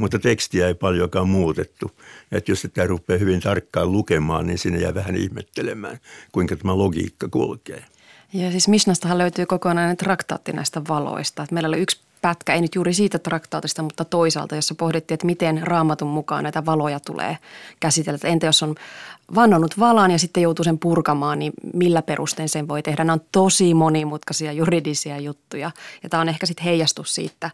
Mutta 0.00 0.18
tekstiä 0.18 0.68
ei 0.68 0.74
paljonkaan 0.74 1.28
muutettu. 1.28 1.90
Että 2.32 2.50
jos 2.50 2.60
sitä 2.60 2.86
rupeaa 2.86 3.18
hyvin 3.18 3.40
tarkkaan 3.40 3.92
lukemaan, 3.92 4.46
niin 4.46 4.58
sinne 4.58 4.78
jää 4.78 4.94
vähän 4.94 5.16
ihmettelemään, 5.16 5.98
kuinka 6.32 6.56
tämä 6.56 6.78
logiikka 6.78 7.28
kulkee. 7.28 7.84
Ja 8.32 8.50
siis 8.50 8.68
Mishnastahan 8.68 9.18
löytyy 9.18 9.46
kokonainen 9.46 9.96
traktaatti 9.96 10.52
näistä 10.52 10.82
valoista. 10.88 11.42
Että 11.42 11.54
meillä 11.54 11.68
oli 11.68 11.78
yksi 11.78 12.00
pätkä, 12.22 12.54
ei 12.54 12.60
nyt 12.60 12.74
juuri 12.74 12.94
siitä 12.94 13.18
traktaatista, 13.18 13.82
mutta 13.82 14.04
toisaalta, 14.04 14.54
jossa 14.54 14.74
pohdittiin, 14.74 15.14
että 15.14 15.26
miten 15.26 15.66
raamatun 15.66 16.08
mukaan 16.08 16.42
näitä 16.42 16.66
valoja 16.66 17.00
tulee 17.00 17.38
käsitellä. 17.80 18.14
Että 18.14 18.28
entä 18.28 18.46
jos 18.46 18.62
on 18.62 18.74
vannonut 19.34 19.78
valan 19.78 20.10
ja 20.10 20.18
sitten 20.18 20.42
joutuu 20.42 20.64
sen 20.64 20.78
purkamaan, 20.78 21.38
niin 21.38 21.52
millä 21.74 22.02
perustein 22.02 22.48
sen 22.48 22.68
voi 22.68 22.82
tehdä? 22.82 23.04
Nämä 23.04 23.12
on 23.12 23.26
tosi 23.32 23.74
monimutkaisia 23.74 24.52
juridisia 24.52 25.18
juttuja 25.18 25.70
ja 26.02 26.08
tämä 26.08 26.20
on 26.20 26.28
ehkä 26.28 26.46
sitten 26.46 26.64
heijastus 26.64 27.14
siitä, 27.14 27.50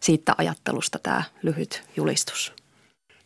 siitä 0.00 0.34
ajattelusta 0.38 0.98
tämä 0.98 1.22
lyhyt 1.42 1.82
julistus. 1.96 2.52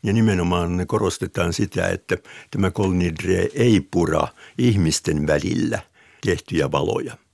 Ja 0.03 0.13
nimenomaan 0.13 0.85
korostetaan 0.87 1.53
sitä, 1.53 1.89
että 1.89 2.17
tämä 2.51 2.71
kolnidre 2.71 3.49
ei 3.55 3.81
pura 3.91 4.29
ihmisten 4.59 5.27
välillä 5.27 5.79
tehtyjä 6.25 6.71
valoja– 6.71 7.17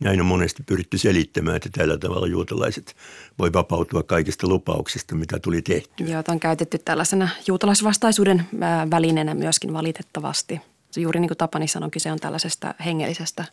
näin 0.00 0.20
on 0.20 0.26
monesti 0.26 0.62
pyritty 0.62 0.98
selittämään, 0.98 1.56
että 1.56 1.68
tällä 1.72 1.98
tavalla 1.98 2.26
juutalaiset 2.26 2.96
voi 3.38 3.52
vapautua 3.52 4.02
kaikista 4.02 4.48
lupauksista, 4.48 5.14
mitä 5.14 5.38
tuli 5.38 5.62
tehty. 5.62 6.04
Joo, 6.04 6.22
on 6.28 6.40
käytetty 6.40 6.78
tällaisena 6.78 7.28
juutalaisvastaisuuden 7.46 8.44
välineenä 8.90 9.34
myöskin 9.34 9.72
valitettavasti. 9.72 10.60
Juuri 10.96 11.20
niin 11.20 11.28
kuin 11.28 11.38
Tapani 11.38 11.68
sanoi, 11.68 11.90
kyse 11.90 12.12
on 12.12 12.18
tällaisesta 12.18 12.74
hengellisestä 12.84 13.44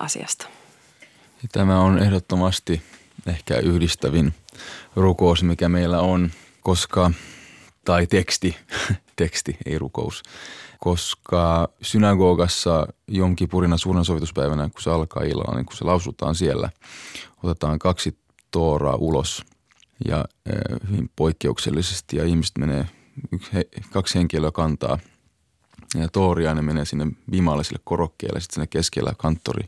asiasta. 0.00 0.46
Tämä 1.52 1.80
on 1.80 1.98
ehdottomasti 1.98 2.82
ehkä 3.26 3.58
yhdistävin 3.58 4.34
rukous, 4.96 5.42
mikä 5.42 5.68
meillä 5.68 6.00
on, 6.00 6.30
koska, 6.60 7.10
tai 7.86 8.06
teksti, 8.06 8.56
teksti, 9.16 9.56
ei 9.66 9.78
rukous, 9.78 10.22
koska 10.78 11.68
synagogassa 11.82 12.86
Jom 13.08 13.36
Kipurina 13.36 13.76
suuren 13.76 14.04
sovituspäivänä, 14.04 14.68
kun 14.68 14.82
se 14.82 14.90
alkaa 14.90 15.22
illalla, 15.22 15.54
niin 15.54 15.66
kun 15.66 15.76
se 15.76 15.84
lausutaan 15.84 16.34
siellä, 16.34 16.70
otetaan 17.42 17.78
kaksi 17.78 18.18
tooraa 18.50 18.94
ulos 18.94 19.44
ja 20.08 20.24
hyvin 20.90 21.10
poikkeuksellisesti 21.16 22.16
ja 22.16 22.24
ihmiset 22.24 22.58
menee, 22.58 22.88
yksi, 23.32 23.52
he, 23.52 23.68
kaksi 23.90 24.18
henkilöä 24.18 24.50
kantaa 24.50 24.98
ja 25.94 26.08
tooria 26.08 26.54
ne 26.54 26.62
menee 26.62 26.84
sinne 26.84 27.06
vimalliselle 27.30 27.80
korokkeelle, 27.84 28.40
sitten 28.40 28.54
sinne 28.54 28.66
keskellä 28.66 29.12
kanttori 29.18 29.64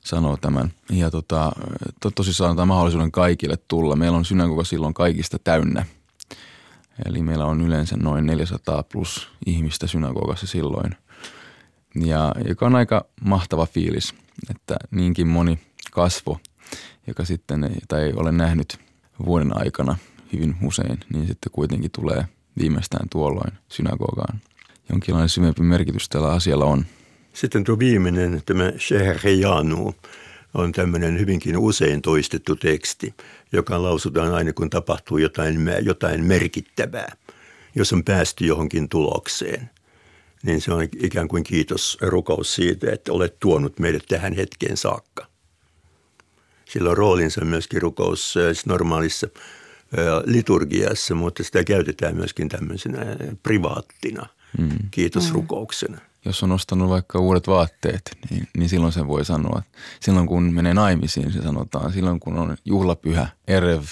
sanoo 0.00 0.36
tämän. 0.36 0.72
Ja 0.90 1.10
tota, 1.10 1.52
to, 2.00 2.10
tosissaan 2.10 2.50
antaa 2.50 2.66
mahdollisuuden 2.66 3.12
kaikille 3.12 3.58
tulla. 3.68 3.96
Meillä 3.96 4.18
on 4.18 4.24
synagoga 4.24 4.64
silloin 4.64 4.94
kaikista 4.94 5.38
täynnä– 5.38 5.86
Eli 7.06 7.22
meillä 7.22 7.44
on 7.44 7.60
yleensä 7.60 7.96
noin 7.96 8.26
400 8.26 8.82
plus 8.82 9.28
ihmistä 9.46 9.86
synagogassa 9.86 10.46
silloin. 10.46 10.96
Ja 11.94 12.32
joka 12.48 12.66
on 12.66 12.74
aika 12.74 13.04
mahtava 13.24 13.66
fiilis, 13.66 14.14
että 14.50 14.76
niinkin 14.90 15.26
moni 15.26 15.58
kasvo, 15.92 16.40
joka 17.06 17.24
sitten 17.24 17.64
ei, 17.64 17.76
tai 17.88 18.02
ei 18.02 18.12
ole 18.16 18.32
nähnyt 18.32 18.78
vuoden 19.26 19.56
aikana 19.56 19.96
hyvin 20.32 20.56
usein, 20.62 20.98
niin 21.12 21.26
sitten 21.26 21.52
kuitenkin 21.52 21.90
tulee 21.90 22.24
viimeistään 22.58 23.08
tuolloin 23.08 23.52
synagogaan. 23.68 24.40
Jonkinlainen 24.90 25.28
syvempi 25.28 25.62
merkitys 25.62 26.08
tällä 26.08 26.32
asialla 26.32 26.64
on. 26.64 26.86
Sitten 27.32 27.64
tuo 27.64 27.78
viimeinen, 27.78 28.42
tämä 28.46 28.72
Sheherjanu, 28.78 29.94
on 30.54 30.72
tämmöinen 30.72 31.18
hyvinkin 31.18 31.56
usein 31.56 32.02
toistettu 32.02 32.56
teksti, 32.56 33.14
joka 33.52 33.82
lausutaan 33.82 34.34
aina 34.34 34.52
kun 34.52 34.70
tapahtuu 34.70 35.18
jotain, 35.18 35.56
jotain 35.82 36.24
merkittävää. 36.24 37.16
Jos 37.74 37.92
on 37.92 38.04
päästy 38.04 38.46
johonkin 38.46 38.88
tulokseen, 38.88 39.70
niin 40.42 40.60
se 40.60 40.72
on 40.72 40.82
ikään 40.82 41.28
kuin 41.28 41.44
kiitos 41.44 41.98
rukous 42.00 42.54
siitä, 42.54 42.92
että 42.92 43.12
olet 43.12 43.40
tuonut 43.40 43.78
meidät 43.78 44.02
tähän 44.08 44.32
hetkeen 44.32 44.76
saakka. 44.76 45.26
Sillä 46.64 46.90
on 46.90 46.96
roolinsa 46.96 47.44
myöskin 47.44 47.82
rukous 47.82 48.36
äh, 48.36 48.56
normaalissa 48.66 49.28
äh, 49.34 50.06
liturgiassa, 50.24 51.14
mutta 51.14 51.42
sitä 51.42 51.64
käytetään 51.64 52.16
myöskin 52.16 52.48
tämmöisenä 52.48 52.98
privaattina 53.42 54.26
mm. 54.58 54.70
kiitosrukouksena. 54.90 55.96
Mm 55.96 56.13
jos 56.24 56.42
on 56.42 56.52
ostanut 56.52 56.88
vaikka 56.88 57.18
uudet 57.18 57.46
vaatteet, 57.46 58.18
niin, 58.30 58.48
niin 58.56 58.68
silloin 58.68 58.92
sen 58.92 59.08
voi 59.08 59.24
sanoa. 59.24 59.62
Silloin 60.00 60.26
kun 60.26 60.52
menee 60.52 60.74
naimisiin, 60.74 61.32
se 61.32 61.42
sanotaan. 61.42 61.92
Silloin 61.92 62.20
kun 62.20 62.38
on 62.38 62.56
juhlapyhä, 62.64 63.28
erev, 63.48 63.82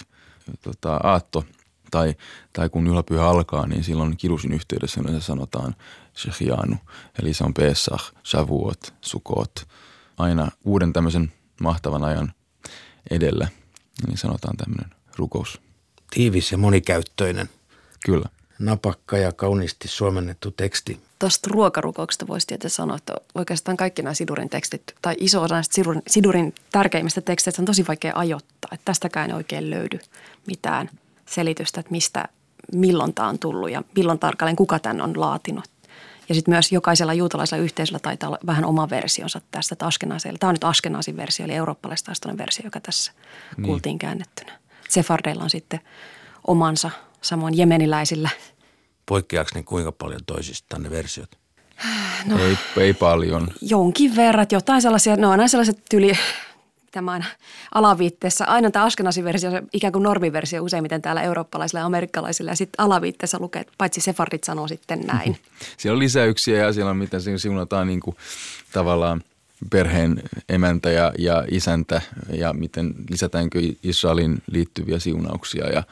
tota, 0.63 0.97
aatto, 1.03 1.45
tai, 1.91 2.15
tai 2.53 2.69
kun 2.69 2.87
juhlapyhä 2.87 3.29
alkaa, 3.29 3.67
niin 3.67 3.85
silloin 3.85 4.17
kirusin 4.17 4.53
yhteydessä 4.53 5.01
yleensä 5.01 5.27
sanotaan 5.27 5.75
shechianu. 6.17 6.77
Eli 7.23 7.35
se 7.35 7.45
on 7.45 7.55
Pesach, 7.55 8.13
Shavuot, 8.25 8.95
Sukot. 9.01 9.69
Aina 10.19 10.51
uuden 10.65 10.93
tämmöisen 10.93 11.33
mahtavan 11.61 12.05
ajan 12.05 12.33
edellä, 13.11 13.49
niin 14.07 14.19
sanotaan 14.19 14.57
tämmöinen 14.57 14.91
rukous. 15.17 15.61
Tiivis 16.11 16.53
ja 16.53 16.59
monikäyttöinen. 16.59 17.49
Kyllä. 18.05 18.29
Napakka 18.63 19.19
ja 19.19 19.33
kauniisti 19.33 19.89
suomennettu 19.89 20.51
teksti 20.51 21.01
tuosta 21.23 21.51
ruokarukouksesta 21.53 22.27
voisi 22.27 22.47
tietysti 22.47 22.77
sanoa, 22.77 22.97
että 22.97 23.15
oikeastaan 23.35 23.77
kaikki 23.77 24.03
nämä 24.03 24.15
sidurin 24.15 24.49
tekstit, 24.49 24.83
tai 25.03 25.15
iso 25.19 25.43
osa 25.43 25.55
näistä 25.55 25.75
sidurin, 25.75 26.03
sidurin 26.07 26.55
tärkeimmistä 26.73 27.21
teksteistä 27.21 27.63
on 27.63 27.67
tosi 27.67 27.85
vaikea 27.89 28.13
ajoittaa. 28.15 28.69
Että 28.73 28.85
tästäkään 28.85 29.31
ei 29.31 29.37
oikein 29.37 29.71
löydy 29.71 29.99
mitään 30.47 30.91
selitystä, 31.27 31.81
että 31.81 31.91
mistä, 31.93 32.29
milloin 32.73 33.15
tämä 33.15 33.29
on 33.29 33.39
tullut 33.39 33.71
ja 33.71 33.83
milloin 33.97 34.19
tarkalleen 34.19 34.57
kuka 34.57 34.79
tämän 34.79 35.01
on 35.01 35.21
laatinut. 35.21 35.65
Ja 36.29 36.35
sitten 36.35 36.55
myös 36.55 36.73
jokaisella 36.73 37.15
juutalaisella 37.15 37.65
yhteisöllä 37.65 37.99
taitaa 37.99 38.29
olla 38.29 38.39
vähän 38.47 38.65
oma 38.65 38.91
versionsa 38.91 39.41
tästä 39.51 39.77
Askenaseilla. 39.81 40.39
Tämä 40.39 40.49
on 40.49 40.55
nyt 40.55 40.65
Askenaasin 40.65 41.17
versio, 41.17 41.45
eli 41.45 41.55
eurooppalaistaistoinen 41.55 42.39
versio, 42.39 42.65
joka 42.65 42.81
tässä 42.81 43.13
niin. 43.57 43.67
kuultiin 43.67 43.99
käännettynä. 43.99 44.59
Sefardeilla 44.89 45.43
on 45.43 45.51
sitten 45.51 45.81
omansa, 46.47 46.91
samoin 47.21 47.57
jemeniläisillä– 47.57 48.29
Poikkeaako 49.07 49.51
ne 49.55 49.63
kuinka 49.63 49.93
paljon 49.93 50.21
toisistaan 50.27 50.83
ne 50.83 50.91
versiot? 50.91 51.31
No, 52.27 52.39
ei, 52.39 52.59
ei 52.77 52.95
paljon. 52.95 53.49
Jonkin 53.61 54.17
verran. 54.17 54.47
Jotain 54.53 54.83
sellaisia, 54.83 55.17
no 55.17 55.31
aina 55.31 55.49
sellaiset 55.49 55.83
tyli, 55.91 56.13
tämän 56.93 57.27
alaviitteessä, 57.75 58.45
aina 58.45 58.71
tämä 58.71 58.85
Askenazi-versio, 58.85 59.51
ikään 59.73 59.93
kuin 59.93 60.03
normiversio 60.03 60.63
useimmiten 60.63 61.03
täällä 61.03 61.23
eurooppalaisilla 61.23 61.81
ja 61.81 61.87
amerikkalaisilla. 61.87 62.51
Ja 62.51 62.57
sitten 62.57 62.85
alaviitteessä 62.85 63.39
lukee, 63.41 63.61
että 63.61 63.73
paitsi 63.79 64.01
Sefardit 64.01 64.45
sanoo 64.45 64.69
sitten 64.69 65.01
näin. 65.01 65.37
siellä 65.79 65.97
on 65.97 65.99
lisäyksiä 65.99 66.59
ja 66.59 66.73
siellä 66.73 66.91
on, 66.91 66.97
miten 66.97 67.39
siunataan 67.39 67.87
niin 67.87 68.01
kuin 68.01 68.17
tavallaan 68.73 69.23
perheen 69.71 70.23
emäntä 70.49 70.91
ja, 70.91 71.13
ja 71.19 71.45
isäntä 71.51 72.03
ja 72.33 72.53
miten 72.53 72.95
lisätäänkö 73.11 73.61
Israelin 73.83 74.43
liittyviä 74.51 74.99
siunauksia 74.99 75.69
ja 75.69 75.83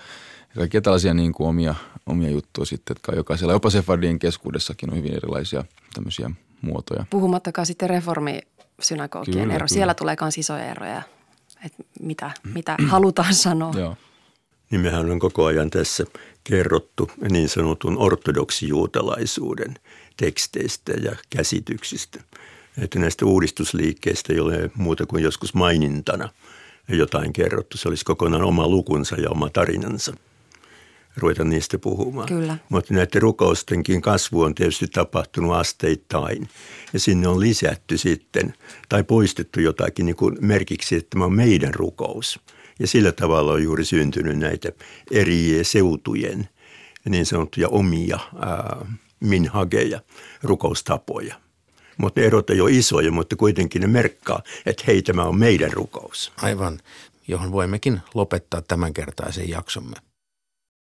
kaikkia 0.57 0.81
tällaisia 0.81 1.15
niin 1.15 1.33
kuin 1.33 1.49
omia, 1.49 1.75
omia 2.07 2.31
juttuja 2.31 2.65
sitten, 2.67 2.97
että 2.97 3.13
jokaisella, 3.17 3.53
jopa 3.53 3.71
Sefardien 3.71 4.19
keskuudessakin 4.19 4.91
on 4.91 4.97
hyvin 4.97 5.15
erilaisia 5.15 5.65
tämmöisiä 5.95 6.31
muotoja. 6.63 7.05
Puhumattakaan 7.11 7.67
sitten 7.67 7.91
reformisynagogien 7.91 9.51
ero. 9.51 9.53
Kyllä. 9.53 9.67
Siellä 9.69 9.95
tulee 9.95 10.17
myös 10.21 10.39
isoja 10.39 10.71
eroja, 10.71 11.03
että 11.65 11.83
mitä, 12.01 12.31
mitä 12.55 12.77
halutaan 12.89 13.35
sanoa. 13.35 13.73
Joo. 13.79 13.97
Niin 14.71 14.81
mehän 14.81 15.11
on 15.11 15.19
koko 15.19 15.45
ajan 15.45 15.71
tässä 15.71 16.05
kerrottu 16.45 17.11
niin 17.31 17.49
sanotun 17.49 17.99
ortodoksijuutalaisuuden 17.99 19.75
teksteistä 20.17 20.93
ja 20.93 21.17
käsityksistä. 21.31 22.21
Että 22.79 22.99
näistä 22.99 23.27
uudistusliikkeistä 23.27 24.33
ei 24.33 24.41
ole 24.41 24.71
muuta 24.75 25.07
kuin 25.07 25.23
joskus 25.23 25.55
mainintana 25.55 26.29
jotain 26.89 27.33
kerrottu. 27.33 27.79
Se 27.79 27.89
olisi 27.89 28.05
kokonaan 28.05 28.43
oma 28.43 28.69
lukunsa 28.69 29.17
ja 29.17 29.31
oma 29.31 29.51
tarinansa 29.51 30.15
ruveta 31.17 31.45
niistä 31.45 31.79
puhumaan. 31.79 32.29
Kyllä. 32.29 32.57
Mutta 32.69 32.95
näiden 32.95 33.23
rukoustenkin 33.23 34.03
kasvu 34.03 34.43
on 34.43 34.55
tietysti 34.55 34.87
tapahtunut 34.87 35.53
asteittain. 35.53 36.49
Ja 36.93 37.01
sinne 37.01 37.29
on 37.29 37.41
lisätty 37.41 37.99
sitten 37.99 38.55
tai 38.89 39.05
poistettu 39.05 39.61
jotakin 39.61 40.07
niin 40.07 40.17
kuin 40.17 40.37
merkiksi, 40.41 40.97
että 40.97 41.11
tämä 41.11 41.25
on 41.25 41.35
meidän 41.35 41.75
rukous. 41.75 42.41
Ja 42.79 42.87
sillä 42.87 43.13
tavalla 43.13 43.53
on 43.53 43.63
juuri 43.63 43.85
syntynyt 43.85 44.39
näitä 44.39 44.73
eri 45.11 45.59
seutujen 45.63 46.49
niin 47.09 47.27
sanottuja 47.27 47.69
omia 47.69 48.19
ää, 48.39 48.87
minhageja, 49.21 50.01
rukoustapoja. 50.43 51.35
Mutta 51.97 52.21
ne 52.21 52.27
erot 52.27 52.51
ei 52.51 52.61
ole 52.61 52.71
isoja, 52.71 53.13
mutta 53.13 53.37
kuitenkin 53.37 53.81
ne 53.81 53.87
merkkaa, 53.89 54.43
että 54.67 54.85
hei, 54.87 55.03
tämä 55.03 55.25
on 55.25 55.39
meidän 55.39 55.73
rukous. 55.73 56.33
Aivan, 56.43 56.79
johon 57.29 57.53
voimmekin 57.53 58.01
lopettaa 58.15 58.63
tämänkertaisen 58.63 59.49
jaksomme. 59.49 59.97